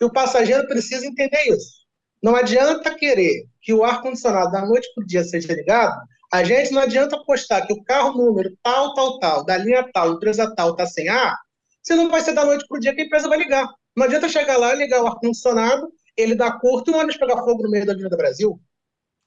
E 0.00 0.04
o 0.04 0.12
passageiro 0.12 0.66
precisa 0.66 1.06
entender 1.06 1.42
isso. 1.46 1.80
Não 2.22 2.36
adianta 2.36 2.94
querer 2.94 3.46
que 3.62 3.72
o 3.72 3.82
ar-condicionado 3.82 4.52
da 4.52 4.66
noite 4.66 4.92
para 4.94 5.04
o 5.04 5.06
dia 5.06 5.24
seja 5.24 5.54
ligado. 5.54 5.98
A 6.32 6.44
gente 6.44 6.72
não 6.72 6.82
adianta 6.82 7.16
apostar 7.16 7.66
que 7.66 7.72
o 7.72 7.82
carro 7.82 8.16
número 8.16 8.56
tal, 8.62 8.94
tal, 8.94 9.18
tal, 9.18 9.44
da 9.44 9.56
linha 9.56 9.88
tal, 9.92 10.12
empresa 10.12 10.54
tal, 10.54 10.70
está 10.70 10.86
sem 10.86 11.08
ar, 11.08 11.36
se 11.82 11.94
não 11.94 12.08
vai 12.08 12.20
ser 12.20 12.34
da 12.34 12.44
noite 12.44 12.64
para 12.68 12.76
o 12.76 12.80
dia 12.80 12.94
que 12.94 13.02
a 13.02 13.04
empresa 13.04 13.28
vai 13.28 13.38
ligar. 13.38 13.68
Não 13.96 14.06
adianta 14.06 14.28
chegar 14.28 14.56
lá, 14.56 14.72
ligar 14.74 15.02
o 15.02 15.06
ar-condicionado, 15.06 15.90
ele 16.16 16.34
dá 16.34 16.52
curto 16.52 16.90
e 16.90 16.94
o 16.94 16.96
ônibus 16.96 17.16
pegar 17.16 17.38
fogo 17.38 17.62
no 17.62 17.70
meio 17.70 17.84
da 17.84 17.92
Avenida 17.92 18.16
Brasil. 18.16 18.60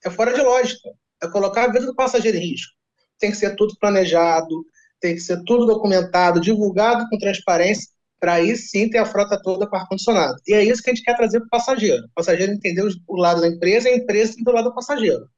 É 0.06 0.10
fora 0.10 0.34
de 0.34 0.42
lógica. 0.42 0.90
É 1.22 1.28
colocar 1.28 1.66
a 1.66 1.72
vida 1.72 1.86
do 1.86 1.96
passageiro 1.96 2.38
em 2.38 2.52
risco. 2.52 2.74
Tem 3.20 3.32
que 3.32 3.38
ser 3.38 3.56
tudo 3.56 3.76
planejado, 3.80 4.66
tem 5.00 5.16
que 5.16 5.22
ser 5.22 5.42
tudo 5.44 5.66
documentado, 5.66 6.40
divulgado 6.40 7.08
com 7.10 7.18
transparência, 7.18 7.90
para 8.20 8.34
aí 8.36 8.56
sim 8.56 8.90
ter 8.90 9.00
a 9.00 9.06
frota 9.06 9.38
toda 9.42 9.68
com 9.68 9.76
ar-condicionado. 9.76 10.36
E 10.48 10.54
é 10.54 10.64
isso 10.64 10.82
que 10.82 10.90
a 10.90 10.94
gente 10.94 11.04
quer 11.04 11.16
trazer 11.16 11.40
para 11.40 11.48
o 11.48 11.50
passageiro. 11.50 12.06
O 12.06 12.14
passageiro 12.16 12.54
entender 12.54 12.84
o 13.08 13.16
lado 13.18 13.42
da 13.42 13.48
empresa 13.48 13.90
e 13.90 13.94
a 13.94 13.98
empresa 13.98 14.36
do 14.38 14.52
lado 14.52 14.70
do 14.70 14.76
passageiro. 14.76 15.30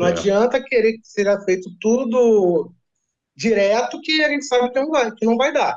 Não 0.00 0.08
é. 0.08 0.10
adianta 0.10 0.62
querer 0.62 0.94
que 0.94 1.00
seja 1.04 1.40
feito 1.42 1.70
tudo 1.80 2.72
direto 3.36 4.00
que 4.00 4.22
a 4.22 4.28
gente 4.28 4.44
sabe 4.46 4.70
que 4.70 4.80
não 4.80 4.90
vai, 4.90 5.10
que 5.12 5.26
não 5.26 5.36
vai 5.36 5.52
dar. 5.52 5.76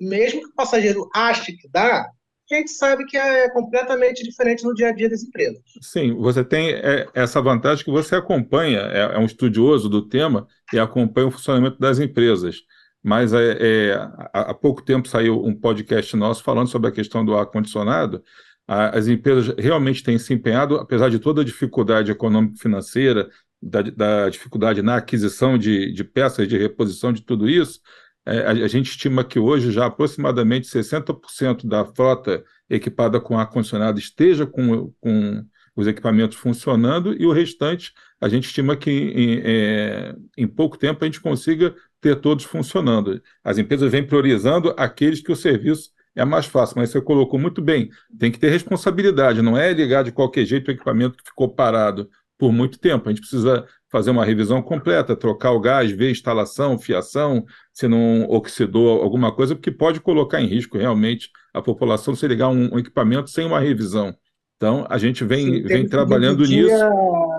Mesmo 0.00 0.40
que 0.40 0.46
o 0.46 0.54
passageiro 0.54 1.08
ache 1.14 1.52
que 1.52 1.68
dá, 1.68 2.08
a 2.50 2.54
gente 2.54 2.70
sabe 2.70 3.04
que 3.04 3.16
é 3.16 3.48
completamente 3.50 4.22
diferente 4.22 4.64
no 4.64 4.74
dia 4.74 4.88
a 4.88 4.92
dia 4.92 5.08
das 5.08 5.22
empresas. 5.22 5.60
Sim, 5.80 6.14
você 6.14 6.44
tem 6.44 6.70
é, 6.70 7.06
essa 7.14 7.40
vantagem 7.40 7.84
que 7.84 7.90
você 7.90 8.16
acompanha, 8.16 8.80
é, 8.80 9.14
é 9.14 9.18
um 9.18 9.24
estudioso 9.24 9.88
do 9.88 10.08
tema 10.08 10.46
e 10.72 10.78
acompanha 10.78 11.28
o 11.28 11.30
funcionamento 11.30 11.78
das 11.78 11.98
empresas 11.98 12.62
mas 13.04 13.34
é, 13.34 13.58
é, 13.60 14.10
há 14.32 14.54
pouco 14.54 14.82
tempo 14.82 15.06
saiu 15.06 15.44
um 15.44 15.54
podcast 15.54 16.16
nosso 16.16 16.42
falando 16.42 16.68
sobre 16.68 16.88
a 16.88 16.92
questão 16.92 17.22
do 17.22 17.36
ar-condicionado. 17.36 18.24
As 18.66 19.08
empresas 19.08 19.54
realmente 19.58 20.02
têm 20.02 20.18
se 20.18 20.32
empenhado, 20.32 20.76
apesar 20.76 21.10
de 21.10 21.18
toda 21.18 21.42
a 21.42 21.44
dificuldade 21.44 22.10
econômico-financeira, 22.10 23.28
da, 23.64 23.82
da, 23.82 24.28
dificuldade 24.28 24.82
na 24.82 24.96
aquisição 24.96 25.56
de, 25.56 25.92
de, 25.92 26.04
peças 26.04 26.46
de 26.46 26.58
reposição 26.58 27.12
de 27.12 27.22
tudo 27.22 27.48
isso, 27.48 27.80
é, 28.26 28.40
a, 28.40 28.50
a, 28.50 28.68
gente 28.68 28.90
estima 28.90 29.24
que 29.24 29.38
hoje 29.38 29.72
já 29.72 29.86
aproximadamente 29.86 30.68
60% 30.68 31.66
da 31.66 31.84
frota 31.84 32.44
equipada 32.68 33.20
com 33.20 33.38
ar-condicionado 33.38 33.98
esteja 33.98 34.46
com, 34.46 34.92
com 35.00 35.44
os 35.74 35.86
equipamentos 35.86 36.36
funcionando 36.36 37.14
e 37.20 37.26
o 37.26 37.32
restante 37.32 37.92
a 38.20 38.28
gente 38.28 38.44
estima 38.44 38.76
que 38.76 38.90
em, 38.90 39.40
é, 39.44 40.14
em 40.36 40.46
pouco 40.46 40.78
tempo 40.78 41.02
a 41.02 41.06
gente 41.06 41.20
consiga 41.20 41.74
ter 42.00 42.16
todos 42.16 42.44
funcionando. 42.44 43.20
As 43.42 43.58
empresas 43.58 43.90
vêm 43.90 44.06
priorizando 44.06 44.74
aqueles 44.76 45.20
que 45.20 45.32
o 45.32 45.36
serviço 45.36 45.90
é 46.14 46.24
mais 46.24 46.46
fácil, 46.46 46.76
mas 46.78 46.90
você 46.90 47.00
colocou 47.00 47.38
muito 47.38 47.60
bem, 47.60 47.90
tem 48.18 48.30
que 48.30 48.38
ter 48.38 48.48
responsabilidade, 48.48 49.42
não 49.42 49.58
é 49.58 49.72
ligar 49.72 50.04
de 50.04 50.12
qualquer 50.12 50.44
jeito 50.44 50.68
o 50.68 50.70
equipamento 50.70 51.16
que 51.16 51.28
ficou 51.28 51.48
parado 51.48 52.08
por 52.38 52.52
muito 52.52 52.78
tempo. 52.78 53.08
A 53.08 53.12
gente 53.12 53.20
precisa 53.20 53.64
fazer 53.90 54.10
uma 54.10 54.24
revisão 54.24 54.60
completa, 54.60 55.14
trocar 55.14 55.52
o 55.52 55.60
gás, 55.60 55.90
ver 55.90 56.10
instalação, 56.10 56.78
fiação, 56.78 57.44
se 57.72 57.86
não 57.86 58.24
oxidou 58.28 59.02
alguma 59.02 59.32
coisa, 59.32 59.54
porque 59.54 59.70
pode 59.70 60.00
colocar 60.00 60.40
em 60.40 60.46
risco 60.46 60.76
realmente 60.76 61.30
a 61.52 61.62
população 61.62 62.14
se 62.14 62.26
ligar 62.26 62.48
um, 62.48 62.74
um 62.74 62.78
equipamento 62.78 63.30
sem 63.30 63.46
uma 63.46 63.60
revisão. 63.60 64.14
Então, 64.56 64.86
a 64.88 64.98
gente 64.98 65.24
vem, 65.24 65.62
vem 65.62 65.86
trabalhando 65.86 66.44
nisso, 66.44 66.74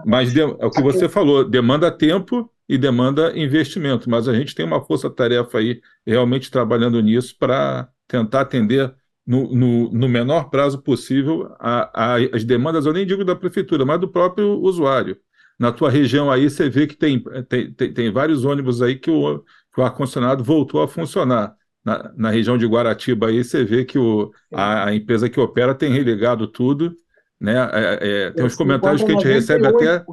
mas 0.05 0.31
de, 0.31 0.41
é 0.41 0.45
o 0.45 0.69
que 0.69 0.81
você 0.81 1.09
falou, 1.09 1.43
demanda 1.47 1.89
tempo 1.89 2.49
e 2.67 2.77
demanda 2.77 3.37
investimento, 3.37 4.09
mas 4.09 4.27
a 4.27 4.33
gente 4.33 4.53
tem 4.53 4.65
uma 4.65 4.83
força-tarefa 4.83 5.57
aí 5.57 5.81
realmente 6.05 6.51
trabalhando 6.51 7.01
nisso 7.01 7.35
para 7.37 7.89
tentar 8.07 8.41
atender 8.41 8.93
no, 9.25 9.55
no, 9.55 9.91
no, 9.91 10.09
menor 10.09 10.49
prazo 10.49 10.81
possível 10.81 11.53
a, 11.59 12.15
a, 12.15 12.15
as 12.33 12.43
demandas, 12.43 12.85
eu 12.85 12.93
nem 12.93 13.05
digo 13.05 13.25
da 13.25 13.35
prefeitura, 13.35 13.85
mas 13.85 13.99
do 13.99 14.07
próprio 14.07 14.59
usuário. 14.61 15.17
Na 15.57 15.71
tua 15.71 15.89
região 15.89 16.29
aí 16.29 16.49
você 16.49 16.69
vê 16.69 16.85
que 16.85 16.95
tem, 16.95 17.23
tem, 17.47 17.73
tem, 17.73 17.93
tem 17.93 18.11
vários 18.11 18.45
ônibus 18.45 18.81
aí 18.81 18.95
que 18.95 19.09
o, 19.09 19.43
o 19.77 19.81
ar-condicionado 19.81 20.43
voltou 20.43 20.81
a 20.81 20.87
funcionar. 20.87 21.55
Na, 21.83 22.11
na, 22.17 22.29
região 22.31 22.57
de 22.57 22.65
Guaratiba 22.65 23.27
aí 23.27 23.43
você 23.43 23.63
vê 23.63 23.85
que 23.85 23.97
o, 23.97 24.31
a, 24.51 24.87
a 24.87 24.95
empresa 24.95 25.29
que 25.29 25.39
opera 25.39 25.75
tem 25.75 25.91
religado 25.91 26.47
tudo, 26.47 26.95
né? 27.39 27.53
É, 27.71 27.99
é, 28.01 28.31
tem 28.31 28.43
uns 28.43 28.55
comentários 28.55 29.03
que 29.03 29.11
a 29.11 29.13
gente 29.13 29.27
recebe 29.27 29.67
até 29.67 30.03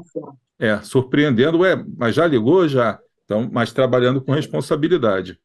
é, 0.58 0.78
surpreendendo, 0.82 1.60
ué, 1.60 1.82
mas 1.96 2.14
já 2.14 2.26
ligou 2.26 2.68
já? 2.68 2.98
Então, 3.24 3.48
mas 3.50 3.72
trabalhando 3.72 4.20
com 4.20 4.32
responsabilidade. 4.32 5.38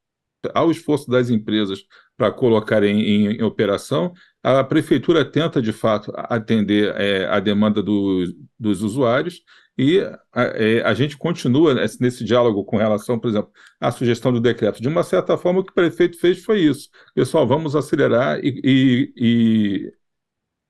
Há 0.53 0.63
o 0.63 0.71
esforço 0.71 1.09
das 1.09 1.29
empresas 1.29 1.83
para 2.15 2.31
colocarem 2.31 2.99
em, 2.99 3.37
em, 3.37 3.43
operação, 3.43 4.13
a 4.43 4.63
prefeitura 4.63 5.23
tenta, 5.23 5.61
de 5.61 5.71
fato, 5.71 6.11
atender 6.15 6.93
é, 6.95 7.27
a 7.27 7.39
demanda 7.39 7.83
do, 7.83 8.25
dos 8.59 8.81
usuários 8.81 9.41
e 9.77 9.99
a, 10.33 10.41
é, 10.41 10.81
a, 10.81 10.93
gente 10.95 11.15
continua 11.15 11.75
nesse, 11.75 12.01
nesse, 12.01 12.23
diálogo 12.23 12.63
com 12.63 12.77
relação, 12.77 13.19
por 13.19 13.29
exemplo, 13.29 13.51
à 13.79 13.91
sugestão 13.91 14.33
do 14.33 14.41
decreto. 14.41 14.81
De 14.81 14.87
uma 14.87 15.03
certa 15.03 15.37
forma, 15.37 15.59
o 15.59 15.63
que 15.63 15.71
o 15.71 15.75
prefeito 15.75 16.19
fez 16.19 16.43
foi 16.43 16.61
isso. 16.61 16.89
Pessoal, 17.13 17.45
vamos 17.47 17.75
acelerar 17.75 18.39
e, 18.43 18.59
e, 18.63 19.13
e 19.15 19.93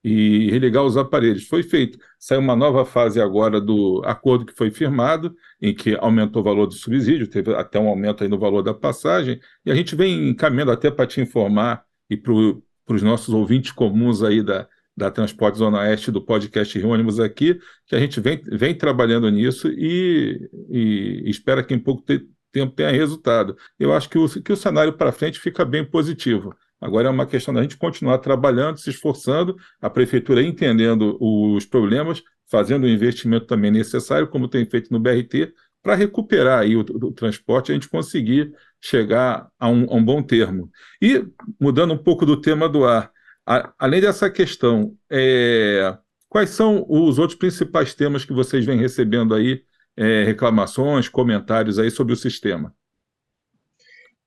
e 0.03 0.49
religar 0.51 0.83
os 0.83 0.97
aparelhos. 0.97 1.47
Foi 1.47 1.63
feito. 1.63 1.97
Saiu 2.19 2.39
uma 2.39 2.55
nova 2.55 2.85
fase 2.85 3.19
agora 3.19 3.59
do 3.59 4.01
acordo 4.05 4.45
que 4.45 4.53
foi 4.53 4.71
firmado, 4.71 5.35
em 5.61 5.73
que 5.73 5.95
aumentou 5.95 6.41
o 6.41 6.45
valor 6.45 6.67
do 6.67 6.73
subsídio, 6.73 7.27
teve 7.27 7.53
até 7.53 7.79
um 7.79 7.87
aumento 7.87 8.23
aí 8.23 8.29
no 8.29 8.39
valor 8.39 8.61
da 8.61 8.73
passagem, 8.73 9.39
e 9.65 9.71
a 9.71 9.75
gente 9.75 9.95
vem 9.95 10.29
encaminhando 10.29 10.71
até 10.71 10.89
para 10.91 11.07
te 11.07 11.19
informar 11.21 11.83
e 12.09 12.15
para 12.15 12.31
os 12.31 13.01
nossos 13.01 13.33
ouvintes 13.33 13.71
comuns 13.71 14.23
aí 14.23 14.41
da, 14.41 14.67
da 14.95 15.11
Transporte 15.11 15.57
Zona 15.57 15.79
Oeste 15.79 16.11
do 16.11 16.21
podcast 16.21 16.77
Rio 16.77 16.89
Ônibus 16.89 17.19
aqui, 17.19 17.59
que 17.85 17.95
a 17.95 17.99
gente 17.99 18.19
vem, 18.19 18.41
vem 18.43 18.73
trabalhando 18.75 19.29
nisso 19.29 19.67
e, 19.69 20.49
e 20.69 21.23
espera 21.29 21.63
que 21.63 21.73
em 21.73 21.79
pouco 21.79 22.03
tempo 22.51 22.73
tenha 22.73 22.91
resultado. 22.91 23.55
Eu 23.77 23.93
acho 23.93 24.09
que 24.09 24.17
o, 24.17 24.27
que 24.41 24.51
o 24.51 24.57
cenário 24.57 24.93
para 24.93 25.11
frente 25.11 25.39
fica 25.39 25.63
bem 25.63 25.85
positivo. 25.85 26.55
Agora 26.79 27.07
é 27.07 27.11
uma 27.11 27.25
questão 27.25 27.53
da 27.53 27.61
gente 27.61 27.77
continuar 27.77 28.19
trabalhando, 28.19 28.77
se 28.77 28.89
esforçando, 28.89 29.55
a 29.81 29.89
prefeitura 29.89 30.43
entendendo 30.43 31.17
os 31.19 31.65
problemas, 31.65 32.21
fazendo 32.49 32.83
o 32.83 32.89
investimento 32.89 33.45
também 33.45 33.71
necessário, 33.71 34.27
como 34.27 34.47
tem 34.47 34.65
feito 34.65 34.91
no 34.91 34.99
BRT, 34.99 35.53
para 35.81 35.95
recuperar 35.95 36.59
aí 36.59 36.75
o, 36.75 36.81
o, 36.81 37.11
transporte 37.11 37.69
e 37.69 37.71
a 37.71 37.75
gente 37.75 37.89
conseguir 37.89 38.53
chegar 38.81 39.47
a 39.57 39.69
um, 39.69 39.85
a 39.89 39.95
um, 39.95 40.03
bom 40.03 40.21
termo. 40.21 40.69
E, 41.01 41.25
mudando 41.59 41.93
um 41.93 41.97
pouco 41.97 42.25
do 42.25 42.39
tema 42.39 42.67
do 42.67 42.85
ar, 42.85 43.11
a, 43.45 43.73
além 43.79 44.01
dessa 44.01 44.29
questão, 44.29 44.95
é, 45.09 45.97
quais 46.27 46.49
são 46.49 46.85
os 46.87 47.17
outros 47.17 47.39
principais 47.39 47.93
temas 47.93 48.25
que 48.25 48.33
vocês 48.33 48.65
vêm 48.65 48.77
recebendo 48.77 49.33
aí, 49.33 49.63
é, 49.95 50.23
reclamações, 50.25 51.09
comentários 51.09 51.79
aí 51.79 51.89
sobre 51.89 52.13
o 52.13 52.17
sistema? 52.17 52.73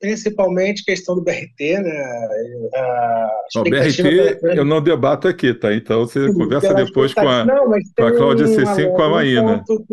Principalmente 0.00 0.84
questão 0.84 1.14
do 1.14 1.22
BRT, 1.22 1.78
né? 1.78 2.28
A 2.74 3.30
o 3.56 3.62
BRT 3.62 4.38
eu 4.56 4.64
não 4.64 4.82
debato 4.82 5.28
aqui, 5.28 5.52
tá? 5.52 5.74
Então 5.74 6.00
você 6.00 6.26
Sim, 6.26 6.34
conversa 6.34 6.72
depois 6.72 7.12
com 7.12 7.28
a, 7.28 7.44
não, 7.44 7.66
com 7.66 8.04
a 8.04 8.16
Cláudia 8.16 8.46
Cecim 8.46 8.82
e 8.82 8.90
com 8.90 9.02
a 9.02 9.10
Maína. 9.10 9.64
Um 9.68 9.84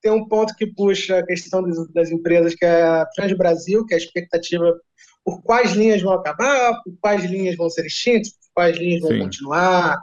tem 0.00 0.12
um 0.12 0.28
ponto 0.28 0.54
que 0.54 0.66
puxa 0.66 1.18
a 1.18 1.26
questão 1.26 1.62
das, 1.62 1.88
das 1.92 2.10
empresas, 2.10 2.54
que 2.54 2.64
é 2.64 2.82
a 2.82 3.06
Transbrasil, 3.16 3.84
que 3.84 3.94
é 3.94 3.96
a 3.96 4.00
expectativa 4.00 4.78
por 5.24 5.42
quais 5.42 5.72
linhas 5.72 6.02
vão 6.02 6.12
acabar, 6.12 6.80
por 6.84 6.94
quais 7.00 7.24
linhas 7.24 7.56
vão 7.56 7.68
ser 7.68 7.84
extintas, 7.84 8.30
por 8.30 8.48
quais 8.54 8.76
linhas 8.76 9.00
vão 9.00 9.10
Sim. 9.10 9.18
continuar. 9.20 9.98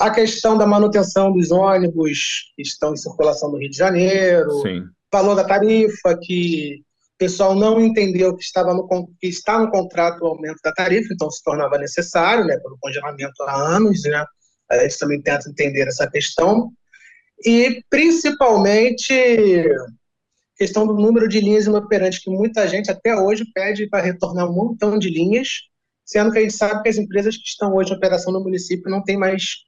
A 0.00 0.10
questão 0.10 0.56
da 0.56 0.66
manutenção 0.66 1.32
dos 1.32 1.50
ônibus 1.50 2.52
que 2.56 2.62
estão 2.62 2.94
em 2.94 2.96
circulação 2.96 3.52
no 3.52 3.58
Rio 3.58 3.70
de 3.70 3.76
Janeiro. 3.76 4.50
Sim. 4.62 4.84
Valor 5.12 5.34
da 5.34 5.44
tarifa, 5.44 6.18
que 6.20 6.82
pessoal 7.22 7.54
não 7.54 7.80
entendeu 7.80 8.34
que, 8.36 8.42
estava 8.42 8.74
no, 8.74 8.84
que 9.20 9.28
está 9.28 9.56
no 9.56 9.70
contrato 9.70 10.20
o 10.22 10.26
aumento 10.26 10.58
da 10.64 10.72
tarifa, 10.72 11.14
então 11.14 11.30
se 11.30 11.40
tornava 11.44 11.78
necessário, 11.78 12.44
né, 12.44 12.58
pelo 12.58 12.76
congelamento 12.80 13.40
há 13.44 13.76
anos, 13.76 14.02
né, 14.02 14.24
a 14.68 14.78
gente 14.78 14.98
também 14.98 15.22
tenta 15.22 15.48
entender 15.48 15.86
essa 15.86 16.10
questão, 16.10 16.72
e 17.46 17.80
principalmente 17.88 19.14
questão 20.56 20.84
do 20.84 20.94
número 20.94 21.28
de 21.28 21.40
linhas 21.40 21.66
inoperantes, 21.66 22.18
que 22.18 22.28
muita 22.28 22.66
gente 22.66 22.90
até 22.90 23.14
hoje 23.14 23.44
pede 23.54 23.88
para 23.88 24.02
retornar 24.02 24.50
um 24.50 24.52
montão 24.52 24.98
de 24.98 25.08
linhas, 25.08 25.48
sendo 26.04 26.32
que 26.32 26.38
a 26.38 26.42
gente 26.42 26.54
sabe 26.54 26.82
que 26.82 26.88
as 26.88 26.98
empresas 26.98 27.36
que 27.36 27.46
estão 27.46 27.72
hoje 27.72 27.92
em 27.92 27.96
operação 27.96 28.32
no 28.32 28.42
município 28.42 28.90
não 28.90 29.00
têm 29.00 29.16
mais 29.16 29.58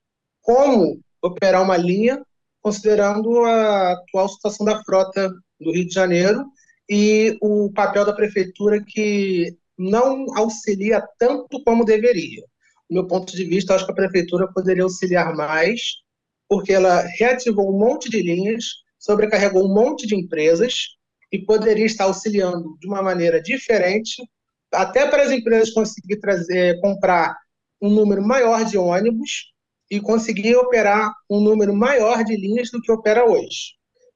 como 0.42 1.00
operar 1.22 1.62
uma 1.62 1.76
linha, 1.76 2.20
considerando 2.60 3.44
a 3.44 3.92
atual 3.92 4.28
situação 4.28 4.66
da 4.66 4.82
frota 4.82 5.32
do 5.60 5.70
Rio 5.70 5.86
de 5.86 5.94
Janeiro 5.94 6.44
e 6.88 7.36
o 7.40 7.72
papel 7.72 8.04
da 8.04 8.12
prefeitura 8.12 8.82
que 8.84 9.56
não 9.78 10.26
auxilia 10.36 11.02
tanto 11.18 11.62
como 11.64 11.84
deveria. 11.84 12.42
Do 12.88 12.94
meu 12.94 13.06
ponto 13.06 13.34
de 13.34 13.44
vista, 13.44 13.74
acho 13.74 13.86
que 13.86 13.92
a 13.92 13.94
prefeitura 13.94 14.52
poderia 14.52 14.84
auxiliar 14.84 15.34
mais, 15.34 15.80
porque 16.48 16.72
ela 16.72 17.00
reativou 17.18 17.74
um 17.74 17.78
monte 17.78 18.10
de 18.10 18.22
linhas, 18.22 18.64
sobrecarregou 18.98 19.64
um 19.64 19.74
monte 19.74 20.06
de 20.06 20.14
empresas 20.14 20.74
e 21.32 21.38
poderia 21.44 21.86
estar 21.86 22.04
auxiliando 22.04 22.76
de 22.78 22.86
uma 22.86 23.02
maneira 23.02 23.40
diferente, 23.42 24.22
até 24.72 25.06
para 25.08 25.22
as 25.22 25.32
empresas 25.32 25.70
conseguir 25.70 26.20
trazer, 26.20 26.80
comprar 26.80 27.36
um 27.80 27.90
número 27.90 28.22
maior 28.22 28.64
de 28.64 28.78
ônibus 28.78 29.52
e 29.90 30.00
conseguir 30.00 30.56
operar 30.56 31.12
um 31.28 31.40
número 31.40 31.74
maior 31.74 32.24
de 32.24 32.36
linhas 32.36 32.70
do 32.70 32.80
que 32.80 32.92
opera 32.92 33.24
hoje. 33.24 33.74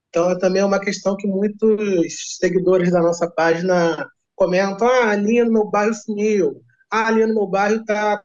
Então, 0.09 0.31
é 0.31 0.39
também 0.39 0.63
uma 0.63 0.81
questão 0.81 1.17
que 1.17 1.27
muitos 1.27 2.37
seguidores 2.39 2.91
da 2.91 3.01
nossa 3.01 3.31
página 3.31 4.09
comentam: 4.35 4.89
ah, 4.89 5.11
a 5.11 5.17
linha 5.17 5.45
no 5.45 5.53
meu 5.53 5.71
bairro 5.71 5.95
sumiu, 5.95 6.63
ah, 6.91 7.09
a 7.09 7.11
linha 7.11 7.27
no 7.27 7.35
meu 7.35 7.47
bairro 7.47 7.81
está 7.81 8.21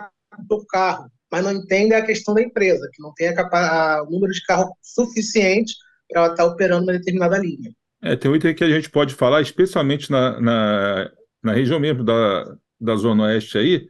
o 0.50 0.66
carro, 0.66 1.10
mas 1.32 1.44
não 1.44 1.52
entende 1.52 1.94
a 1.94 2.06
questão 2.06 2.34
da 2.34 2.42
empresa, 2.42 2.90
que 2.94 3.02
não 3.02 3.14
tem 3.14 3.30
a, 3.30 4.04
o 4.04 4.12
número 4.12 4.32
de 4.32 4.44
carro 4.44 4.72
suficiente 4.82 5.74
para 6.10 6.22
ela 6.22 6.32
estar 6.32 6.44
tá 6.44 6.50
operando 6.50 6.84
uma 6.84 6.94
determinada 6.94 7.38
linha. 7.38 7.72
É, 8.02 8.16
tem 8.16 8.30
um 8.30 8.36
item 8.36 8.54
que 8.54 8.64
a 8.64 8.70
gente 8.70 8.90
pode 8.90 9.16
falar, 9.16 9.42
especialmente 9.42 10.12
na, 10.12 10.40
na, 10.40 11.12
na 11.42 11.54
região 11.54 11.80
mesmo 11.80 12.04
da, 12.04 12.56
da 12.80 12.96
Zona 12.96 13.24
Oeste 13.24 13.58
aí, 13.58 13.88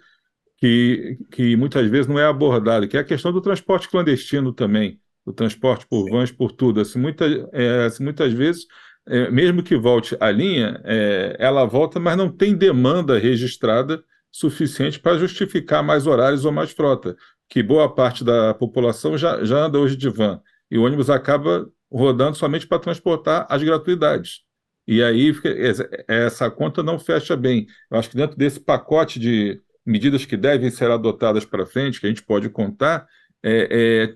que, 0.58 1.18
que 1.32 1.56
muitas 1.56 1.90
vezes 1.90 2.08
não 2.08 2.20
é 2.20 2.26
abordado, 2.26 2.88
que 2.88 2.96
é 2.96 3.00
a 3.00 3.04
questão 3.04 3.34
do 3.34 3.42
transporte 3.42 3.90
clandestino 3.90 4.54
também, 4.54 5.00
o 5.26 5.34
transporte 5.34 5.86
por 5.88 6.10
vans, 6.10 6.32
por 6.32 6.52
tudo. 6.52 6.82
Assim, 6.82 7.00
muita, 7.00 7.26
é, 7.52 7.86
assim, 7.86 8.04
muitas 8.04 8.34
vezes, 8.34 8.66
é, 9.08 9.30
mesmo 9.30 9.64
que 9.64 9.76
volte 9.76 10.16
a 10.20 10.32
linha, 10.32 10.82
é, 10.84 11.36
ela 11.40 11.66
volta, 11.66 12.00
mas 12.00 12.18
não 12.18 12.30
tem 12.30 12.56
demanda 12.56 13.18
registrada 13.18 14.04
suficiente 14.32 15.00
para 15.00 15.18
justificar 15.18 15.84
mais 15.84 16.08
horários 16.08 16.44
ou 16.44 16.52
mais 16.52 16.72
frota, 16.72 17.16
que 17.48 17.62
boa 17.62 17.94
parte 17.94 18.24
da 18.24 18.54
população 18.54 19.18
já, 19.18 19.44
já 19.44 19.66
anda 19.66 19.80
hoje 19.80 19.96
de 19.96 20.10
van, 20.10 20.42
e 20.72 20.78
o 20.78 20.84
ônibus 20.84 21.10
acaba 21.10 21.70
rodando 21.92 22.36
somente 22.36 22.66
para 22.66 22.80
transportar 22.80 23.46
as 23.50 23.62
gratuidades. 23.62 24.42
E 24.88 25.02
aí 25.02 25.34
essa 26.08 26.50
conta 26.50 26.84
não 26.84 27.00
fecha 27.00 27.38
bem. 27.38 27.68
Eu 27.90 27.98
acho 27.98 28.10
que 28.10 28.18
dentro 28.18 28.36
desse 28.36 28.60
pacote 28.60 29.20
de 29.20 29.62
medidas 29.86 30.26
que 30.26 30.36
devem 30.36 30.70
ser 30.70 30.90
adotadas 30.90 31.46
para 31.46 31.66
frente, 31.66 32.00
que 32.00 32.06
a 32.06 32.10
gente 32.10 32.24
pode 32.24 32.50
contar, 32.50 33.06
é, 33.44 34.16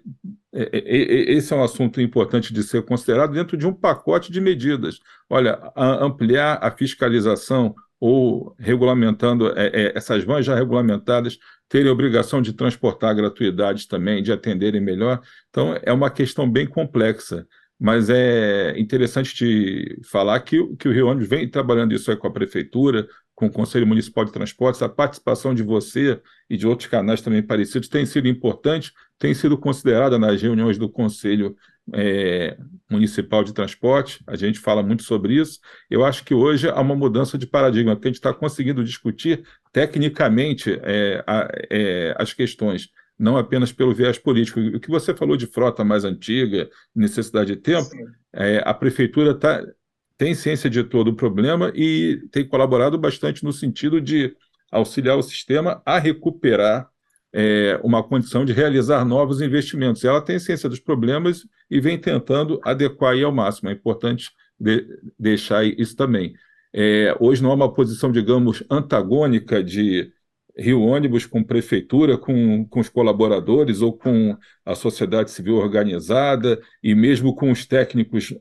é, 0.54 0.62
é, 0.62 0.78
é, 0.78 1.32
esse 1.34 1.54
é 1.54 1.56
um 1.56 1.64
assunto 1.64 2.00
importante 2.00 2.54
de 2.54 2.64
ser 2.64 2.84
considerado 2.84 3.34
dentro 3.34 3.58
de 3.58 3.68
um 3.68 3.74
pacote 3.74 4.32
de 4.32 4.40
medidas. 4.40 5.00
Olha, 5.30 5.60
ampliar 5.76 6.60
a 6.62 6.72
fiscalização 6.72 7.76
ou 8.00 8.56
regulamentando 8.60 9.52
essas 9.96 10.24
vans 10.24 10.46
já 10.46 10.56
regulamentadas 10.56 11.38
terem 11.68 11.92
obrigação 11.92 12.42
de 12.42 12.54
transportar 12.54 13.16
gratuidades 13.16 13.86
também, 13.86 14.24
de 14.24 14.32
atenderem 14.32 14.80
melhor. 14.80 15.20
Então, 15.50 15.78
é 15.82 15.92
uma 15.92 16.10
questão 16.10 16.50
bem 16.50 16.66
complexa 16.66 17.46
mas 17.80 18.10
é 18.10 18.78
interessante 18.80 19.36
te 19.36 20.02
falar 20.04 20.40
que, 20.40 20.76
que 20.78 20.90
o 20.90 20.92
Rio 20.92 21.08
Ônibus 21.08 21.30
vem 21.30 21.48
trabalhando 21.48 21.94
isso 21.94 22.10
aí 22.10 22.18
com 22.18 22.28
a 22.28 22.34
Prefeitura, 22.34 23.08
com 23.38 23.46
o 23.46 23.52
Conselho 23.52 23.86
Municipal 23.86 24.26
de 24.26 24.32
Transportes, 24.32 24.82
a 24.82 24.90
participação 24.90 25.54
de 25.54 25.62
você 25.62 26.20
e 26.50 26.58
de 26.58 26.66
outros 26.66 26.90
canais 26.90 27.22
também 27.22 27.44
parecidos 27.44 27.88
tem 27.88 28.04
sido 28.04 28.28
importante, 28.28 28.92
tem 29.20 29.32
sido 29.32 29.56
considerada 29.56 30.18
nas 30.18 30.42
reuniões 30.42 30.76
do 30.76 30.90
Conselho 30.90 31.56
é, 31.94 32.58
Municipal 32.90 33.44
de 33.44 33.54
Transporte, 33.54 34.24
a 34.26 34.36
gente 34.36 34.58
fala 34.58 34.82
muito 34.82 35.04
sobre 35.04 35.36
isso. 35.36 35.60
Eu 35.88 36.04
acho 36.04 36.24
que 36.26 36.34
hoje 36.34 36.68
há 36.68 36.82
uma 36.82 36.96
mudança 36.96 37.38
de 37.38 37.46
paradigma, 37.46 37.96
porque 37.96 38.08
a 38.08 38.10
gente 38.10 38.16
está 38.18 38.34
conseguindo 38.34 38.84
discutir 38.84 39.44
tecnicamente 39.72 40.72
é, 40.82 41.24
a, 41.28 41.48
é, 41.70 42.16
as 42.18 42.34
questões 42.34 42.90
não 43.20 43.38
apenas 43.38 43.72
pelo 43.72 43.94
viés 43.94 44.18
político. 44.18 44.60
O 44.60 44.80
que 44.80 44.90
você 44.90 45.14
falou 45.14 45.38
de 45.38 45.46
frota 45.46 45.84
mais 45.84 46.04
antiga, 46.04 46.68
necessidade 46.96 47.54
de 47.54 47.62
tempo, 47.62 47.90
é, 48.34 48.64
a 48.66 48.74
prefeitura 48.74 49.36
tá, 49.36 49.64
tem 50.18 50.34
ciência 50.34 50.70
de 50.70 50.84
todo 50.84 51.10
o 51.10 51.16
problema 51.16 51.72
e 51.76 52.22
tem 52.32 52.48
colaborado 52.48 52.98
bastante 52.98 53.44
no 53.44 53.54
sentido 53.54 54.02
de 54.02 54.36
auxiliar 54.72 55.18
o 55.18 55.24
sistema 55.24 55.82
a 55.86 56.00
recuperar 56.00 56.90
é, 57.32 57.80
uma 57.84 58.04
condição 58.04 58.44
de 58.44 58.54
realizar 58.54 59.06
novos 59.06 59.42
investimentos. 59.42 60.04
Ela 60.04 60.22
tem 60.22 60.40
ciência 60.40 60.68
dos 60.68 60.80
problemas 60.80 61.46
e 61.70 61.80
vem 61.80 61.98
tentando 61.98 62.60
adequar 62.64 63.14
aí 63.14 63.24
ao 63.24 63.32
máximo. 63.32 63.70
É 63.70 63.74
importante 63.74 64.32
de, 64.60 64.86
deixar 65.20 65.64
isso 65.66 65.96
também. 65.96 66.34
É, 66.74 67.16
hoje 67.20 67.42
não 67.42 67.52
há 67.52 67.56
uma 67.56 67.74
posição, 67.74 68.12
digamos, 68.12 68.64
antagônica 68.70 69.64
de 69.64 70.12
Rio 70.58 70.82
Ônibus 70.82 71.26
com 71.26 71.44
prefeitura, 71.44 72.18
com, 72.18 72.66
com 72.66 72.80
os 72.80 72.90
colaboradores 72.90 73.82
ou 73.82 73.94
com 73.94 74.36
a 74.66 74.74
sociedade 74.74 75.30
civil 75.30 75.56
organizada 75.56 76.60
e 76.82 76.96
mesmo 76.96 77.36
com 77.36 77.52
os 77.52 77.66
técnicos 77.66 78.34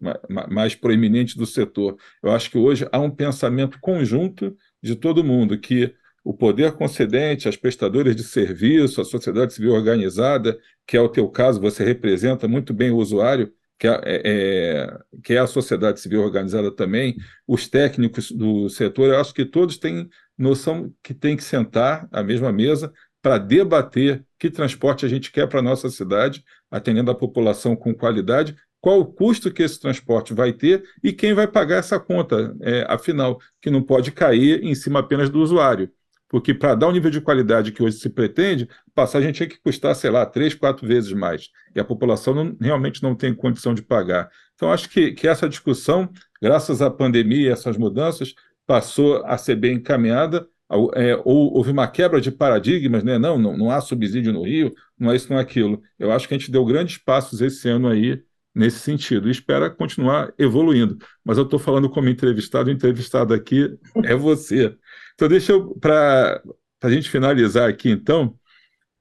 mais 0.51 0.75
proeminentes 0.75 1.37
do 1.37 1.47
setor. 1.47 1.97
Eu 2.23 2.33
acho 2.33 2.51
que 2.51 2.59
hoje 2.59 2.89
há 2.91 2.99
um 2.99 3.11
pensamento 3.11 3.79
conjunto 3.81 4.57
de 4.83 4.97
todo 4.97 5.25
mundo 5.25 5.59
que 5.59 5.95
o 6.25 6.35
poder 6.35 6.73
concedente, 6.73 7.49
as 7.49 7.57
prestadoras 7.57 8.17
de 8.17 8.25
serviço, 8.25 9.01
a 9.01 9.05
sociedade 9.05 9.53
civil 9.53 9.73
organizada, 9.73 10.59
que 10.85 10.97
é 10.97 11.01
o 11.01 11.09
teu 11.09 11.29
caso, 11.29 11.61
você 11.61 11.85
representa 11.85 12.49
muito 12.49 12.75
bem 12.75 12.91
o 12.91 12.97
usuário, 12.97 13.53
que 13.79 13.87
é, 13.87 14.01
é, 14.05 14.99
que 15.23 15.35
é 15.35 15.39
a 15.39 15.47
sociedade 15.47 16.01
civil 16.01 16.23
organizada 16.23 16.71
também, 16.71 17.17
os 17.47 17.69
técnicos 17.69 18.31
do 18.31 18.69
setor, 18.69 19.09
eu 19.09 19.21
acho 19.21 19.35
que 19.35 19.45
todos 19.45 19.77
têm 19.77 20.09
noção 20.37 20.93
que 21.03 21.15
tem 21.15 21.37
que 21.37 21.45
sentar 21.45 22.09
à 22.11 22.23
mesma 22.23 22.53
mesa 22.53 22.93
para 23.23 23.39
debater 23.39 24.25
que 24.39 24.51
transporte 24.51 25.05
a 25.05 25.09
gente 25.09 25.33
quer 25.33 25.49
para 25.49 25.59
a 25.59 25.63
nossa 25.63 25.91
cidade, 25.91 26.45
atendendo 26.71 27.11
a 27.11 27.15
população 27.15 27.75
com 27.75 27.95
qualidade, 27.95 28.57
qual 28.81 29.01
o 29.01 29.07
custo 29.07 29.53
que 29.53 29.63
esse 29.63 29.81
transporte 29.81 30.33
vai 30.33 30.53
ter 30.53 30.85
e 31.03 31.13
quem 31.13 31.35
vai 31.35 31.49
pagar 31.49 31.79
essa 31.79 31.99
conta, 31.99 32.55
é, 32.61 32.87
afinal, 32.89 33.41
que 33.61 33.71
não 33.71 33.83
pode 33.83 34.13
cair 34.13 34.63
em 34.63 34.75
cima 34.75 35.01
apenas 35.01 35.29
do 35.29 35.41
usuário. 35.41 35.91
Porque 36.29 36.53
para 36.53 36.75
dar 36.75 36.89
o 36.89 36.93
nível 36.93 37.11
de 37.11 37.21
qualidade 37.21 37.71
que 37.73 37.83
hoje 37.83 37.99
se 37.99 38.11
pretende, 38.11 38.69
passagem 38.95 39.33
tinha 39.33 39.49
que 39.49 39.61
custar, 39.61 39.95
sei 39.95 40.11
lá, 40.11 40.27
três, 40.27 40.55
quatro 40.55 40.87
vezes 40.87 41.13
mais. 41.13 41.51
E 41.75 41.81
a 41.81 41.85
população 41.85 42.35
não, 42.35 42.57
realmente 42.61 43.03
não 43.03 43.15
tem 43.15 43.35
condição 43.35 43.75
de 43.75 43.83
pagar. 43.83 44.29
Então, 44.55 44.73
acho 44.73 44.89
que, 44.89 45.13
que 45.13 45.29
essa 45.29 45.49
discussão, 45.49 46.11
graças 46.43 46.83
à 46.83 46.91
pandemia 46.91 47.49
e 47.49 47.53
essas 47.53 47.77
mudanças, 47.77 48.35
passou 48.67 49.25
a 49.25 49.39
ser 49.39 49.55
bem 49.55 49.77
encaminhada, 49.77 50.47
é, 50.95 51.15
ou 51.25 51.57
houve 51.57 51.71
uma 51.71 51.87
quebra 51.87 52.21
de 52.21 52.33
paradigmas, 52.33 53.05
né? 53.05 53.19
Não, 53.19 53.39
não, 53.39 53.57
não 53.57 53.71
há 53.71 53.81
subsídio 53.81 54.33
no 54.33 54.43
Rio, 54.43 54.75
não 54.99 55.13
é 55.13 55.17
isso, 55.17 55.31
não 55.31 55.39
é 55.39 55.43
aquilo. 55.43 55.81
Eu 55.99 56.11
acho 56.11 56.27
que 56.27 56.35
a 56.35 56.39
gente 56.39 56.51
deu 56.51 56.65
grandes 56.65 56.99
passos 56.99 57.41
esse 57.41 57.69
ano 57.69 57.89
aí 57.89 58.21
nesse 58.53 58.79
sentido 58.79 59.29
e 59.29 59.31
espera 59.31 59.71
continuar 59.71 60.33
evoluindo. 60.39 60.99
Mas 61.23 61.37
eu 61.37 61.45
estou 61.45 61.59
falando 61.59 61.91
como 61.91 62.09
entrevistado, 62.09 62.69
o 62.69 62.73
entrevistado 62.73 63.35
aqui 63.35 63.79
é 64.03 64.17
você. 64.17 64.75
Então, 65.17 65.29
deixa 65.29 65.53
eu, 65.53 65.75
para 65.81 66.41
a 66.83 66.91
gente 66.91 67.11
finalizar 67.11 67.69
aqui, 67.69 67.91
então, 67.91 68.39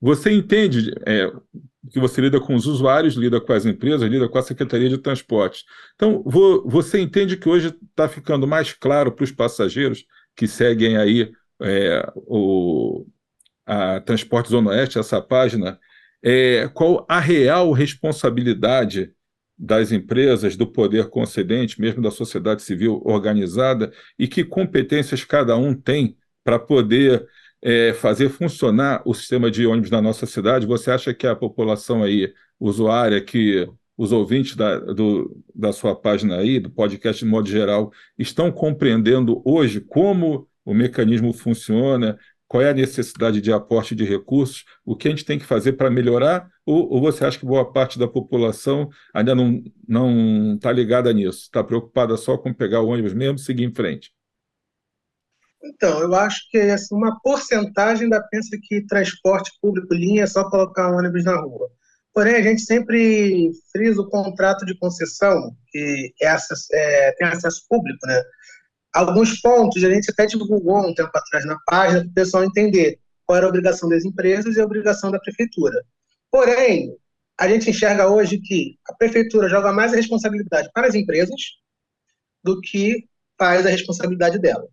você 0.02 0.32
entende 0.32 0.92
é, 1.06 1.30
que 1.92 2.00
você 2.00 2.22
lida 2.22 2.40
com 2.40 2.56
os 2.56 2.66
usuários, 2.66 3.16
lida 3.16 3.40
com 3.40 3.54
as 3.54 3.66
empresas, 3.66 4.10
lida 4.10 4.28
com 4.28 4.38
a 4.38 4.42
Secretaria 4.42 4.90
de 4.90 4.98
Transportes. 4.98 5.66
Então, 5.96 6.24
você 6.66 7.00
entende 7.00 7.38
que 7.38 7.50
hoje 7.50 7.76
está 7.90 8.08
ficando 8.08 8.48
mais 8.48 8.74
claro 8.74 9.12
para 9.12 9.24
os 9.24 9.32
passageiros 9.32 10.06
que 10.36 10.48
seguem 10.48 10.98
aí 10.98 11.32
é, 11.62 12.12
o 12.16 13.06
a 13.66 14.00
Transporte 14.00 14.50
Zona 14.50 14.70
Oeste, 14.70 15.00
essa 15.00 15.20
página, 15.20 15.80
é, 16.24 16.68
qual 16.68 17.04
a 17.10 17.20
real 17.20 17.72
responsabilidade 17.72 19.12
das 19.58 19.92
empresas, 19.92 20.58
do 20.58 20.68
poder 20.68 21.10
concedente, 21.10 21.80
mesmo 21.80 22.02
da 22.02 22.12
sociedade 22.12 22.62
civil 22.62 23.02
organizada, 23.06 23.92
e 24.20 24.28
que 24.28 24.44
competências 24.44 25.24
cada 25.24 25.56
um 25.56 25.74
tem 25.74 26.18
para 26.44 26.60
poder 26.60 27.26
é, 27.62 27.94
fazer 27.94 28.30
funcionar 28.30 29.02
o 29.06 29.14
sistema 29.14 29.50
de 29.50 29.66
ônibus 29.66 29.90
na 29.90 30.02
nossa 30.02 30.26
cidade? 30.26 30.66
Você 30.66 30.92
acha 30.92 31.14
que 31.14 31.26
a 31.26 31.36
população 31.36 32.04
aí, 32.04 32.34
usuária, 32.60 33.22
que 33.22 33.68
os 33.98 34.12
ouvintes 34.12 34.56
da, 34.56 34.78
do, 34.78 35.42
da 35.54 35.72
sua 35.72 35.96
página 35.96 36.38
aí, 36.38 36.60
do 36.60 36.70
podcast 36.70 37.24
de 37.24 37.30
modo 37.30 37.50
geral, 37.50 37.92
estão 38.18 38.52
compreendendo 38.52 39.42
hoje 39.46 39.80
como 39.80 40.48
o 40.66 40.74
mecanismo 40.74 41.32
funciona, 41.32 42.18
qual 42.48 42.62
é 42.62 42.70
a 42.70 42.74
necessidade 42.74 43.42
de 43.42 43.52
aporte 43.52 43.96
de 43.96 44.04
recursos, 44.04 44.66
o 44.86 44.96
que 44.96 45.08
a 45.08 45.12
gente 45.12 45.26
tem 45.26 45.40
que 45.40 45.46
fazer 45.46 45.74
para 45.74 45.90
melhorar, 45.90 46.48
ou, 46.66 46.90
ou, 46.92 47.02
você 47.02 47.26
acha 47.26 47.40
que 47.40 47.46
boa 47.46 47.72
parte 47.72 47.98
da 47.98 48.08
população 48.08 48.90
ainda 49.14 49.34
não 49.88 50.56
está 50.56 50.72
ligada 50.72 51.12
nisso, 51.12 51.44
está 51.44 51.64
preocupada 51.64 52.16
só 52.18 52.38
com 52.38 52.54
pegar 52.54 52.82
o 52.82 52.88
ônibus 52.88 53.14
mesmo 53.14 53.36
e 53.36 53.42
seguir 53.42 53.64
em 53.64 53.74
frente? 53.74 54.12
Então, 55.64 56.00
eu 56.00 56.14
acho 56.14 56.48
que 56.52 56.60
assim, 56.60 56.96
uma 56.96 57.20
porcentagem 57.22 58.04
ainda 58.04 58.22
pensa 58.30 58.56
que 58.62 58.86
transporte 58.86 59.52
público 59.60 59.94
linha 59.94 60.24
é 60.24 60.28
só 60.28 60.48
colocar 60.50 60.92
um 60.92 60.98
ônibus 60.98 61.24
na 61.26 61.36
rua. 61.36 61.70
Porém, 62.14 62.36
a 62.36 62.42
gente 62.42 62.62
sempre 62.62 63.52
frisa 63.72 64.02
o 64.02 64.10
contrato 64.10 64.66
de 64.66 64.78
concessão, 64.78 65.52
que 65.70 66.14
é 66.22 66.36
é, 66.72 67.12
tem 67.14 67.28
acesso 67.28 67.66
público, 67.68 68.00
né? 68.08 68.22
Alguns 68.96 69.42
pontos 69.42 69.84
a 69.84 69.90
gente 69.90 70.10
até 70.10 70.26
divulgou 70.26 70.88
um 70.88 70.94
tempo 70.94 71.12
atrás 71.14 71.46
na 71.46 71.58
página 71.66 72.00
para 72.00 72.10
o 72.10 72.14
pessoal 72.14 72.46
entender 72.46 72.98
qual 73.26 73.36
era 73.36 73.46
a 73.46 73.50
obrigação 73.50 73.90
das 73.90 74.06
empresas 74.06 74.56
e 74.56 74.62
a 74.62 74.64
obrigação 74.64 75.12
da 75.12 75.20
prefeitura. 75.20 75.84
Porém, 76.32 76.96
a 77.38 77.46
gente 77.50 77.70
enxerga 77.70 78.08
hoje 78.08 78.40
que 78.40 78.80
a 78.88 78.94
prefeitura 78.94 79.50
joga 79.50 79.74
mais 79.74 79.92
a 79.92 79.98
responsabilidade 79.98 80.70
para 80.74 80.88
as 80.88 80.96
empresas 80.96 81.36
do 82.42 82.62
que 82.62 83.06
faz 83.38 83.66
a 83.66 83.70
responsabilidade 83.70 84.40
dela. 84.40 84.66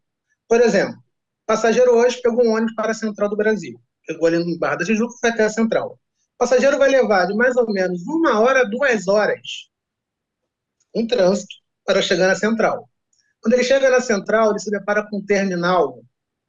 Por 0.48 0.60
exemplo, 0.60 0.96
passageiro 1.44 1.92
hoje 1.96 2.22
pegou 2.22 2.46
um 2.46 2.52
ônibus 2.52 2.76
para 2.76 2.92
a 2.92 2.94
Central 2.94 3.28
do 3.28 3.36
Brasil. 3.36 3.80
Pegou 4.06 4.28
ali 4.28 4.38
no 4.38 4.56
Barra 4.56 4.76
da 4.76 4.84
Tijuca 4.84 5.14
e 5.16 5.18
foi 5.18 5.30
até 5.30 5.44
a 5.44 5.50
Central. 5.50 5.98
O 6.34 6.38
passageiro 6.38 6.78
vai 6.78 6.90
levar 6.90 7.26
de 7.26 7.34
mais 7.34 7.56
ou 7.56 7.66
menos 7.72 8.06
uma 8.06 8.38
hora, 8.38 8.64
duas 8.64 9.08
horas 9.08 9.40
um 10.94 11.06
trânsito 11.06 11.54
para 11.84 12.02
chegar 12.02 12.28
na 12.28 12.34
Central. 12.34 12.88
Quando 13.42 13.54
ele 13.54 13.64
chega 13.64 13.90
na 13.90 14.00
Central, 14.00 14.50
ele 14.50 14.60
se 14.60 14.70
depara 14.70 15.04
com 15.08 15.18
um 15.18 15.26
terminal 15.26 16.00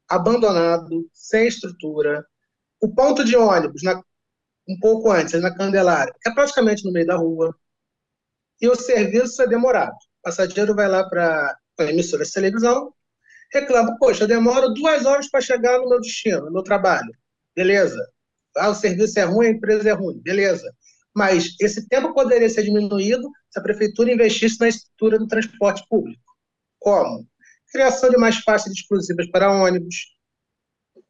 abandonado, 0.08 1.08
sem 1.12 1.48
estrutura. 1.48 2.24
O 2.80 2.94
ponto 2.94 3.24
de 3.24 3.36
ônibus, 3.36 3.82
na, 3.82 4.00
um 4.68 4.78
pouco 4.78 5.10
antes, 5.10 5.40
na 5.42 5.52
Candelária, 5.52 6.14
é 6.24 6.30
praticamente 6.30 6.84
no 6.84 6.92
meio 6.92 7.06
da 7.06 7.16
rua. 7.16 7.54
E 8.60 8.68
o 8.68 8.76
serviço 8.76 9.42
é 9.42 9.46
demorado. 9.48 9.92
O 9.92 10.22
passageiro 10.22 10.74
vai 10.74 10.88
lá 10.88 11.08
para 11.08 11.58
a 11.80 11.84
emissora 11.84 12.24
de 12.24 12.32
televisão, 12.32 12.94
reclama, 13.52 13.96
poxa, 13.98 14.24
eu 14.24 14.28
demoro 14.28 14.72
duas 14.72 15.04
horas 15.04 15.28
para 15.28 15.40
chegar 15.40 15.78
no 15.78 15.88
meu 15.88 16.00
destino, 16.00 16.46
no 16.46 16.52
meu 16.52 16.62
trabalho. 16.62 17.10
beleza. 17.56 18.08
Ah, 18.56 18.68
o 18.68 18.74
serviço 18.74 19.18
é 19.18 19.24
ruim, 19.24 19.48
a 19.48 19.50
empresa 19.50 19.90
é 19.90 19.92
ruim, 19.92 20.20
beleza. 20.22 20.72
Mas 21.12 21.56
esse 21.60 21.88
tempo 21.88 22.14
poderia 22.14 22.48
ser 22.48 22.62
diminuído 22.62 23.28
se 23.50 23.58
a 23.58 23.62
prefeitura 23.62 24.12
investisse 24.12 24.60
na 24.60 24.68
estrutura 24.68 25.18
do 25.18 25.26
transporte 25.26 25.84
público. 25.88 26.22
Como? 26.84 27.26
Criação 27.72 28.10
de 28.10 28.18
mais 28.18 28.36
faixas 28.40 28.70
exclusivas 28.70 29.26
para 29.30 29.50
ônibus, 29.50 29.96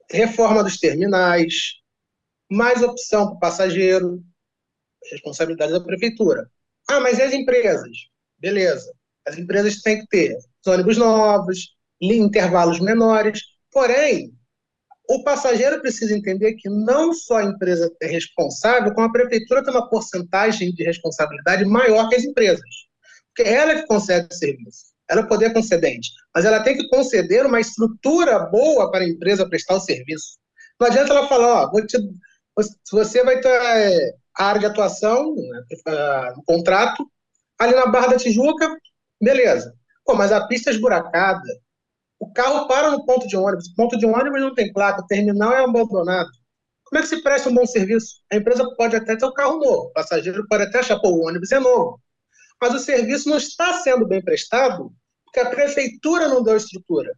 reforma 0.09 0.63
dos 0.63 0.79
terminais, 0.79 1.73
mais 2.49 2.81
opção 2.81 3.27
para 3.27 3.35
o 3.35 3.41
passageiro, 3.41 4.23
responsabilidade 5.11 5.73
da 5.73 5.81
prefeitura. 5.81 6.49
Ah, 6.89 7.01
mas 7.01 7.19
e 7.19 7.23
as 7.23 7.33
empresas? 7.33 7.91
Beleza. 8.39 8.89
As 9.27 9.37
empresas 9.37 9.83
têm 9.83 10.01
que 10.01 10.07
ter 10.07 10.39
ônibus 10.65 10.97
novos, 10.97 11.75
intervalos 12.01 12.79
menores. 12.79 13.43
Porém, 13.73 14.33
o 15.11 15.25
passageiro 15.25 15.81
precisa 15.81 16.17
entender 16.17 16.55
que 16.55 16.69
não 16.69 17.13
só 17.13 17.39
a 17.39 17.45
empresa 17.45 17.93
é 18.01 18.07
responsável, 18.07 18.95
como 18.95 19.09
a 19.09 19.13
prefeitura 19.13 19.65
tem 19.65 19.75
uma 19.75 19.91
porcentagem 19.91 20.73
de 20.73 20.85
responsabilidade 20.85 21.65
maior 21.65 22.09
que 22.09 22.15
as 22.15 22.23
empresas. 22.23 22.71
Porque 23.35 23.51
ela 23.51 23.73
é 23.73 23.81
que 23.81 23.89
concede 23.89 24.29
o 24.31 24.35
serviço. 24.35 24.94
Ela 25.15 25.23
é 25.23 25.29
poder 25.29 25.53
concedente. 25.53 26.11
Mas 26.35 26.45
ela 26.45 26.61
tem 26.61 26.77
que 26.77 26.89
conceder 26.89 27.47
uma 27.47 27.61
estrutura 27.61 28.41
boa 28.41 28.91
para 28.91 29.05
a 29.05 29.09
empresa 29.09 29.49
prestar 29.49 29.77
o 29.77 29.81
serviço. 29.81 30.39
Não 30.81 30.89
adianta 30.89 31.13
ela 31.13 31.29
falar, 31.29 31.65
ó, 31.65 31.81
te, 31.87 31.99
você 32.91 33.23
vai 33.23 33.41
ter 33.41 33.49
é, 33.49 34.13
a 34.37 34.45
área 34.47 34.61
de 34.61 34.67
atuação, 34.67 35.35
né, 35.37 36.33
no 36.37 36.43
contrato, 36.45 37.09
ali 37.59 37.75
na 37.75 37.87
Barra 37.87 38.09
da 38.09 38.17
Tijuca, 38.17 38.69
beleza. 39.23 39.73
Pô, 40.05 40.15
mas 40.15 40.33
a 40.33 40.47
pista 40.49 40.71
é 40.71 40.73
esburacada, 40.73 41.49
o 42.19 42.33
carro 42.33 42.67
para 42.67 42.91
no 42.91 43.05
ponto 43.05 43.29
de 43.29 43.37
ônibus, 43.37 43.69
o 43.69 43.75
ponto 43.77 43.97
de 43.97 44.07
ônibus 44.07 44.41
não 44.41 44.55
tem 44.55 44.73
placa, 44.73 45.03
o 45.03 45.07
terminal 45.07 45.53
é 45.53 45.63
abandonado. 45.63 46.31
Como 46.85 46.99
é 46.99 47.03
que 47.03 47.09
se 47.09 47.23
presta 47.23 47.49
um 47.49 47.55
bom 47.55 47.67
serviço? 47.67 48.17
A 48.33 48.37
empresa 48.37 48.69
pode 48.77 48.97
até 48.97 49.17
ter 49.17 49.25
o 49.25 49.33
carro 49.33 49.59
novo, 49.59 49.89
o 49.89 49.93
passageiro 49.93 50.45
pode 50.49 50.65
até 50.65 50.81
achar, 50.81 50.99
pô, 50.99 51.11
o 51.11 51.27
ônibus 51.29 51.53
é 51.53 51.61
novo. 51.61 52.01
Mas 52.61 52.75
o 52.75 52.79
serviço 52.79 53.29
não 53.29 53.37
está 53.37 53.75
sendo 53.75 54.07
bem 54.07 54.23
prestado 54.23 54.93
porque 55.35 55.41
a 55.41 55.51
prefeitura 55.51 56.29
não 56.29 56.45
deu 56.45 56.57
estrutura. 56.57 57.13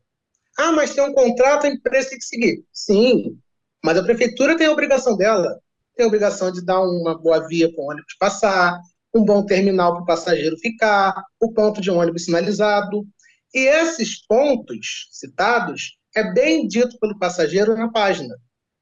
Ah, 0.58 0.72
mas 0.72 0.94
tem 0.94 1.04
um 1.04 1.12
contrato, 1.12 1.66
a 1.66 1.68
empresa 1.68 2.08
tem 2.08 2.18
que 2.18 2.24
seguir. 2.24 2.64
Sim, 2.72 3.38
mas 3.84 3.98
a 3.98 4.02
prefeitura 4.02 4.56
tem 4.56 4.66
a 4.66 4.72
obrigação 4.72 5.18
dela. 5.18 5.60
Tem 5.94 6.04
a 6.04 6.08
obrigação 6.08 6.50
de 6.50 6.64
dar 6.64 6.80
uma 6.80 7.16
boa 7.18 7.46
via 7.46 7.70
para 7.70 7.84
o 7.84 7.88
ônibus 7.88 8.16
passar, 8.18 8.80
um 9.14 9.22
bom 9.22 9.44
terminal 9.44 9.92
para 9.92 10.02
o 10.02 10.06
passageiro 10.06 10.56
ficar, 10.58 11.14
o 11.38 11.52
ponto 11.52 11.80
de 11.80 11.90
ônibus 11.90 12.24
sinalizado. 12.24 13.06
E 13.54 13.66
esses 13.66 14.26
pontos 14.26 15.08
citados 15.12 15.98
é 16.14 16.32
bem 16.32 16.66
dito 16.66 16.98
pelo 16.98 17.18
passageiro 17.18 17.76
na 17.76 17.90
página. 17.92 18.34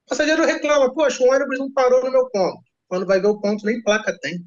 O 0.07 0.11
passageiro 0.11 0.45
reclama, 0.45 0.95
poxa, 0.95 1.25
o 1.25 1.29
ônibus 1.29 1.59
não 1.59 1.73
parou 1.73 2.05
no 2.05 2.13
meu 2.13 2.31
ponto. 2.31 2.63
Quando 2.87 3.07
vai 3.07 3.21
ver 3.21 3.29
o 3.29 3.41
ponto, 3.41 3.67
nem 3.67 3.83
placa 3.83 4.17
tem. 4.21 4.45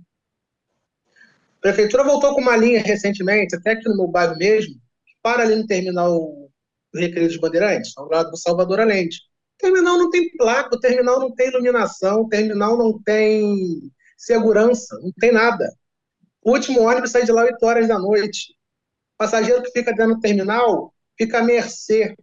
A 1.57 1.61
prefeitura 1.61 2.03
voltou 2.03 2.33
com 2.33 2.41
uma 2.41 2.55
linha 2.55 2.81
recentemente, 2.81 3.55
até 3.55 3.71
aqui 3.71 3.87
no 3.89 3.97
meu 3.97 4.07
bairro 4.07 4.37
mesmo, 4.37 4.75
que 4.75 5.13
para 5.21 5.43
ali 5.43 5.55
no 5.55 5.65
terminal 5.65 6.19
do 6.93 6.99
Recreio 6.99 7.27
dos 7.27 7.37
Bandeirantes, 7.37 7.97
ao 7.97 8.07
lado 8.07 8.31
do 8.31 8.37
Salvador 8.37 8.79
Allende. 8.79 9.17
O 9.55 9.59
terminal 9.59 9.97
não 9.97 10.09
tem 10.09 10.31
placa, 10.37 10.75
o 10.75 10.79
terminal 10.79 11.19
não 11.19 11.33
tem 11.33 11.47
iluminação, 11.47 12.21
o 12.21 12.29
terminal 12.29 12.77
não 12.77 13.01
tem 13.01 13.91
segurança, 14.17 14.97
não 15.01 15.11
tem 15.19 15.31
nada. 15.31 15.71
O 16.43 16.51
último 16.51 16.81
ônibus 16.81 17.11
sai 17.11 17.25
de 17.25 17.31
lá 17.31 17.43
8 17.43 17.65
horas 17.65 17.87
da 17.87 17.99
noite 17.99 18.55
passageiro 19.17 19.63
que 19.63 19.71
fica 19.71 19.91
dentro 19.93 20.15
do 20.15 20.21
terminal 20.21 20.93
fica 21.17 21.39
à 21.39 21.43
mercê, 21.43 22.15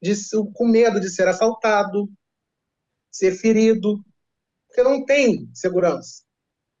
de, 0.00 0.14
com 0.54 0.66
medo 0.66 1.00
de 1.00 1.10
ser 1.10 1.26
assaltado, 1.26 2.08
ser 3.10 3.32
ferido, 3.32 4.02
porque 4.66 4.82
não 4.82 5.04
tem 5.04 5.50
segurança. 5.52 6.22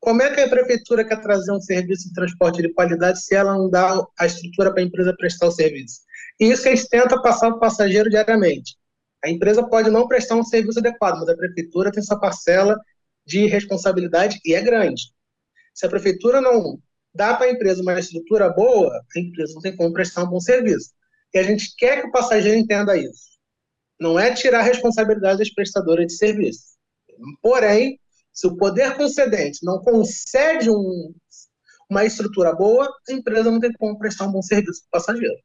Como 0.02 0.20
é 0.20 0.34
que 0.34 0.40
a 0.40 0.48
prefeitura 0.48 1.04
quer 1.04 1.20
trazer 1.20 1.52
um 1.52 1.60
serviço 1.60 2.08
de 2.08 2.14
transporte 2.14 2.60
de 2.60 2.74
qualidade 2.74 3.22
se 3.22 3.36
ela 3.36 3.54
não 3.54 3.70
dá 3.70 4.04
a 4.18 4.26
estrutura 4.26 4.72
para 4.72 4.82
a 4.82 4.84
empresa 4.84 5.14
prestar 5.16 5.46
o 5.46 5.52
serviço? 5.52 6.00
E 6.40 6.46
isso 6.46 6.64
que 6.64 6.70
a 6.70 6.74
gente 6.74 6.88
tenta 6.88 7.22
passar 7.22 7.50
para 7.50 7.56
o 7.56 7.60
passageiro 7.60 8.10
diariamente. 8.10 8.76
A 9.24 9.30
empresa 9.30 9.62
pode 9.64 9.90
não 9.90 10.08
prestar 10.08 10.34
um 10.34 10.42
serviço 10.42 10.80
adequado, 10.80 11.20
mas 11.20 11.28
a 11.28 11.36
prefeitura 11.36 11.92
tem 11.92 12.02
sua 12.02 12.18
parcela 12.18 12.76
de 13.24 13.46
responsabilidade 13.46 14.40
e 14.44 14.54
é 14.54 14.60
grande. 14.60 15.02
Se 15.72 15.86
a 15.86 15.88
prefeitura 15.88 16.40
não 16.40 16.80
dá 17.14 17.34
para 17.34 17.46
a 17.46 17.52
empresa 17.52 17.80
uma 17.80 17.96
estrutura 17.96 18.48
boa, 18.48 18.92
a 19.16 19.20
empresa 19.20 19.54
não 19.54 19.62
tem 19.62 19.76
como 19.76 19.92
prestar 19.92 20.24
um 20.24 20.30
bom 20.30 20.40
serviço. 20.40 20.90
E 21.32 21.38
a 21.38 21.44
gente 21.44 21.76
quer 21.76 22.00
que 22.00 22.08
o 22.08 22.10
passageiro 22.10 22.58
entenda 22.58 22.96
isso. 22.96 23.38
Não 24.00 24.18
é 24.18 24.34
tirar 24.34 24.58
a 24.58 24.64
responsabilidade 24.64 25.38
das 25.38 25.54
prestadoras 25.54 26.08
de 26.08 26.16
serviço. 26.16 26.72
Porém, 27.40 28.00
se 28.32 28.46
o 28.46 28.56
poder 28.56 28.96
concedente 28.96 29.60
não 29.62 29.78
concede 29.80 30.70
um, 30.70 31.14
uma 31.90 32.04
estrutura 32.04 32.54
boa, 32.54 32.88
a 33.08 33.12
empresa 33.12 33.50
não 33.50 33.60
tem 33.60 33.72
como 33.72 33.98
prestar 33.98 34.26
um 34.26 34.32
bom 34.32 34.42
serviço 34.42 34.82
para 34.90 34.98
o 34.98 35.02
passageiro. 35.02 35.36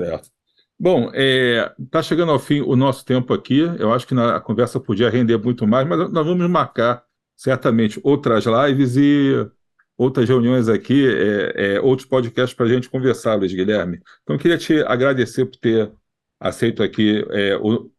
Certo. 0.00 0.30
Bom, 0.78 1.06
está 1.06 1.16
é, 1.16 1.74
tá 1.90 2.02
chegando 2.02 2.32
ao 2.32 2.38
fim 2.38 2.60
o 2.60 2.74
nosso 2.74 3.04
tempo 3.04 3.32
aqui. 3.32 3.60
Eu 3.78 3.92
acho 3.92 4.06
que 4.06 4.14
a 4.14 4.40
conversa 4.40 4.80
podia 4.80 5.08
render 5.08 5.38
muito 5.38 5.66
mais, 5.66 5.86
mas 5.86 6.10
nós 6.10 6.26
vamos 6.26 6.48
marcar 6.50 7.04
certamente 7.36 8.00
outras 8.02 8.44
lives 8.44 8.96
e 8.96 9.48
outras 9.96 10.28
reuniões 10.28 10.68
aqui, 10.68 11.06
é, 11.06 11.74
é, 11.74 11.80
outros 11.80 12.08
podcasts 12.08 12.54
para 12.54 12.66
a 12.66 12.68
gente 12.68 12.90
conversar, 12.90 13.36
Luiz 13.36 13.52
Guilherme. 13.52 14.00
Então, 14.22 14.36
queria 14.36 14.58
te 14.58 14.82
agradecer 14.82 15.46
por 15.46 15.56
ter 15.56 15.92
aceito 16.40 16.82
aqui 16.82 17.24
é, 17.30 17.56
o, 17.56 17.90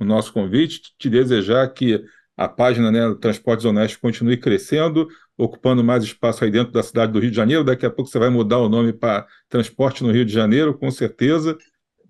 o, 0.00 0.04
nosso 0.04 0.32
convite, 0.32 0.94
te 0.98 1.10
desejar 1.10 1.68
que 1.68 2.02
a 2.36 2.48
página 2.48 2.90
né, 2.90 3.14
Transportes 3.20 3.64
Honestos 3.64 4.00
continue 4.00 4.36
crescendo, 4.36 5.06
ocupando 5.36 5.84
mais 5.84 6.02
espaço 6.02 6.44
aí 6.44 6.50
dentro 6.50 6.72
da 6.72 6.82
cidade 6.82 7.12
do 7.12 7.20
Rio 7.20 7.30
de 7.30 7.36
Janeiro. 7.36 7.64
Daqui 7.64 7.84
a 7.84 7.90
pouco 7.90 8.10
você 8.10 8.18
vai 8.18 8.30
mudar 8.30 8.58
o 8.58 8.68
nome 8.68 8.92
para 8.92 9.26
Transporte 9.48 10.02
no 10.02 10.10
Rio 10.10 10.24
de 10.24 10.32
Janeiro, 10.32 10.76
com 10.76 10.90
certeza, 10.90 11.56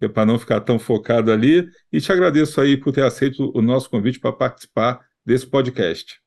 é 0.00 0.08
para 0.08 0.26
não 0.26 0.38
ficar 0.38 0.60
tão 0.60 0.78
focado 0.78 1.30
ali. 1.30 1.68
E 1.92 2.00
te 2.00 2.12
agradeço 2.12 2.60
aí 2.60 2.76
por 2.76 2.92
ter 2.92 3.04
aceito 3.04 3.52
o 3.54 3.62
nosso 3.62 3.88
convite 3.90 4.18
para 4.18 4.32
participar 4.32 5.00
desse 5.24 5.46
podcast. 5.46 6.20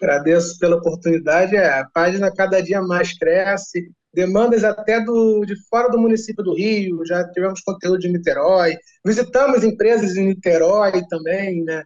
Agradeço 0.00 0.58
pela 0.58 0.76
oportunidade. 0.76 1.56
É, 1.56 1.80
a 1.80 1.88
página 1.92 2.32
cada 2.32 2.60
dia 2.60 2.80
mais 2.80 3.16
cresce, 3.18 3.90
demandas 4.14 4.62
até 4.62 5.00
do, 5.00 5.44
de 5.44 5.54
fora 5.68 5.88
do 5.88 5.98
município 5.98 6.44
do 6.44 6.54
Rio, 6.54 7.04
já 7.04 7.28
tivemos 7.30 7.60
conteúdo 7.60 7.98
de 7.98 8.08
Niterói, 8.08 8.76
visitamos 9.04 9.64
empresas 9.64 10.16
em 10.16 10.28
Niterói 10.28 11.04
também, 11.08 11.64
né? 11.64 11.84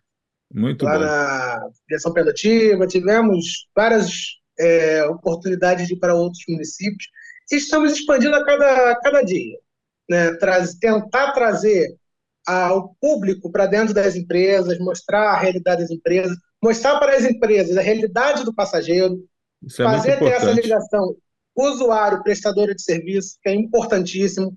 Muito 0.52 0.84
lá 0.84 0.94
bom. 0.94 1.00
na 1.00 1.68
direção 1.88 2.12
produtiva, 2.12 2.86
tivemos 2.86 3.66
várias 3.74 4.10
é, 4.58 5.04
oportunidades 5.06 5.86
de 5.86 5.94
ir 5.94 5.98
para 5.98 6.14
outros 6.14 6.42
municípios 6.48 7.06
e 7.50 7.56
estamos 7.56 7.92
expandindo 7.92 8.34
a 8.34 8.44
cada, 8.44 8.90
a 8.90 9.00
cada 9.00 9.22
dia. 9.22 9.58
Né? 10.08 10.34
Traz, 10.34 10.74
tentar 10.74 11.32
trazer 11.32 11.96
ao 12.46 12.94
público 13.00 13.50
para 13.50 13.66
dentro 13.66 13.94
das 13.94 14.16
empresas, 14.16 14.78
mostrar 14.78 15.30
a 15.30 15.38
realidade 15.38 15.82
das 15.82 15.90
empresas, 15.90 16.36
mostrar 16.62 16.98
para 16.98 17.16
as 17.16 17.24
empresas 17.24 17.76
a 17.76 17.82
realidade 17.82 18.44
do 18.44 18.54
passageiro, 18.54 19.24
é 19.64 19.82
fazer 19.82 20.18
ter 20.18 20.32
essa 20.32 20.50
ligação 20.50 21.16
usuário, 21.56 22.22
prestador 22.22 22.74
de 22.74 22.82
serviço, 22.82 23.36
que 23.42 23.48
é 23.48 23.54
importantíssimo, 23.54 24.56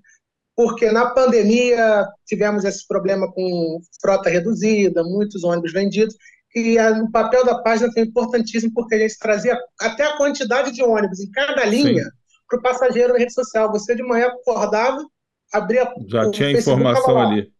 porque 0.56 0.90
na 0.90 1.10
pandemia 1.10 2.08
tivemos 2.24 2.64
esse 2.64 2.86
problema 2.88 3.30
com 3.30 3.78
frota 4.00 4.30
reduzida, 4.30 5.04
muitos 5.04 5.44
ônibus 5.44 5.72
vendidos, 5.72 6.16
e 6.54 6.78
o 6.80 7.10
papel 7.10 7.44
da 7.44 7.58
página 7.62 7.92
foi 7.92 8.02
importantíssimo 8.02 8.72
porque 8.72 8.94
a 8.94 8.98
gente 9.00 9.18
trazia 9.18 9.58
até 9.78 10.04
a 10.04 10.16
quantidade 10.16 10.72
de 10.72 10.82
ônibus 10.82 11.20
em 11.20 11.30
cada 11.30 11.66
linha 11.66 12.10
para 12.48 12.58
o 12.58 12.62
passageiro 12.62 13.12
na 13.12 13.18
rede 13.18 13.34
social. 13.34 13.70
Você 13.72 13.94
de 13.94 14.02
manhã 14.02 14.28
acordava, 14.28 15.04
abria 15.52 15.86
Já 16.08 16.30
tinha 16.30 16.52
informação 16.52 17.20
ali. 17.20 17.52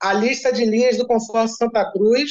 A 0.00 0.12
lista 0.12 0.52
de 0.52 0.64
linhas 0.64 0.96
do 0.96 1.06
consórcio 1.06 1.56
Santa 1.56 1.90
Cruz, 1.90 2.30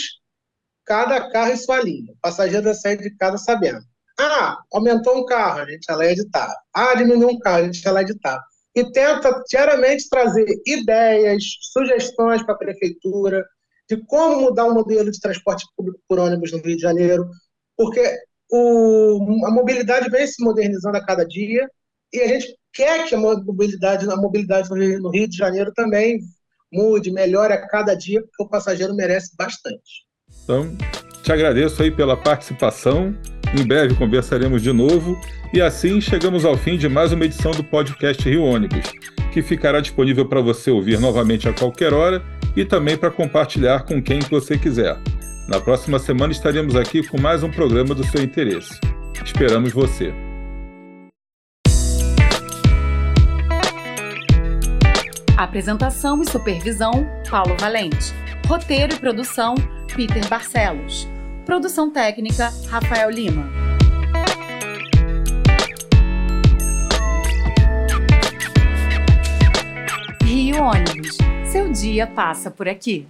cada 0.85 1.29
carro 1.29 1.51
em 1.51 1.57
sua 1.57 1.81
linha. 1.81 2.13
O 2.13 2.17
passageiro 2.21 2.73
sair 2.73 2.97
de 2.97 3.09
casa 3.17 3.37
sabendo. 3.37 3.81
Ah, 4.17 4.57
aumentou 4.71 5.17
um 5.17 5.25
carro, 5.25 5.59
a 5.59 5.69
gente 5.69 5.85
vai 5.87 5.97
lá 5.97 6.05
editar. 6.05 6.55
Ah, 6.73 6.95
diminuiu 6.95 7.31
um 7.31 7.39
carro, 7.39 7.57
a 7.57 7.63
gente 7.63 7.83
vai 7.83 7.93
lá 7.93 8.01
editar. 8.01 8.41
E 8.75 8.91
tenta 8.91 9.43
diariamente 9.49 10.09
trazer 10.09 10.45
ideias, 10.65 11.43
sugestões 11.71 12.43
para 12.43 12.55
a 12.55 12.57
prefeitura 12.57 13.43
de 13.89 13.97
como 14.05 14.41
mudar 14.41 14.65
o 14.65 14.73
modelo 14.73 15.11
de 15.11 15.19
transporte 15.19 15.65
público 15.77 15.99
por 16.07 16.19
ônibus 16.19 16.51
no 16.51 16.57
Rio 16.59 16.75
de 16.75 16.81
Janeiro, 16.81 17.29
porque 17.77 18.01
o, 18.51 19.45
a 19.45 19.51
mobilidade 19.51 20.09
vem 20.09 20.25
se 20.27 20.43
modernizando 20.43 20.97
a 20.97 21.05
cada 21.05 21.25
dia 21.25 21.69
e 22.11 22.19
a 22.19 22.27
gente 22.27 22.55
quer 22.73 23.07
que 23.07 23.15
a 23.15 23.17
mobilidade, 23.17 24.09
a 24.09 24.15
mobilidade 24.15 24.69
no 24.69 25.09
Rio, 25.09 25.27
de 25.27 25.37
Janeiro 25.37 25.71
também 25.73 26.19
mude, 26.71 27.11
melhore 27.11 27.53
a 27.53 27.67
cada 27.67 27.95
dia, 27.95 28.21
porque 28.21 28.43
o 28.43 28.49
passageiro 28.49 28.93
merece 28.95 29.35
bastante. 29.37 30.05
Então, 30.43 30.75
te 31.23 31.31
agradeço 31.31 31.81
aí 31.81 31.91
pela 31.91 32.17
participação. 32.17 33.15
Em 33.57 33.65
breve 33.65 33.95
conversaremos 33.95 34.61
de 34.61 34.73
novo. 34.73 35.17
E 35.53 35.61
assim 35.61 36.01
chegamos 36.01 36.43
ao 36.43 36.57
fim 36.57 36.77
de 36.77 36.89
mais 36.89 37.13
uma 37.13 37.23
edição 37.23 37.51
do 37.51 37.63
podcast 37.63 38.27
Rio 38.27 38.43
Ônibus, 38.43 38.91
que 39.31 39.41
ficará 39.41 39.79
disponível 39.79 40.25
para 40.25 40.41
você 40.41 40.69
ouvir 40.69 40.99
novamente 40.99 41.47
a 41.47 41.53
qualquer 41.53 41.93
hora 41.93 42.21
e 42.53 42.65
também 42.65 42.97
para 42.97 43.09
compartilhar 43.09 43.83
com 43.83 44.01
quem 44.03 44.19
você 44.19 44.57
quiser. 44.57 44.97
Na 45.47 45.61
próxima 45.61 45.99
semana 45.99 46.33
estaremos 46.33 46.75
aqui 46.75 47.01
com 47.07 47.19
mais 47.19 47.43
um 47.43 47.49
programa 47.49 47.95
do 47.95 48.03
seu 48.03 48.21
interesse. 48.21 48.77
Esperamos 49.23 49.71
você. 49.71 50.13
Apresentação 55.37 56.21
e 56.21 56.29
supervisão: 56.29 56.91
Paulo 57.29 57.55
Valente. 57.57 58.13
Roteiro 58.47 58.93
e 58.93 58.99
produção: 58.99 59.55
Peter 59.95 60.27
Barcelos. 60.27 61.14
Produção 61.45 61.91
técnica: 61.91 62.51
Rafael 62.67 63.09
Lima. 63.11 63.47
Rio 70.23 70.63
Ônibus. 70.63 71.17
Seu 71.51 71.71
dia 71.71 72.07
passa 72.07 72.49
por 72.49 72.67
aqui. 72.67 73.07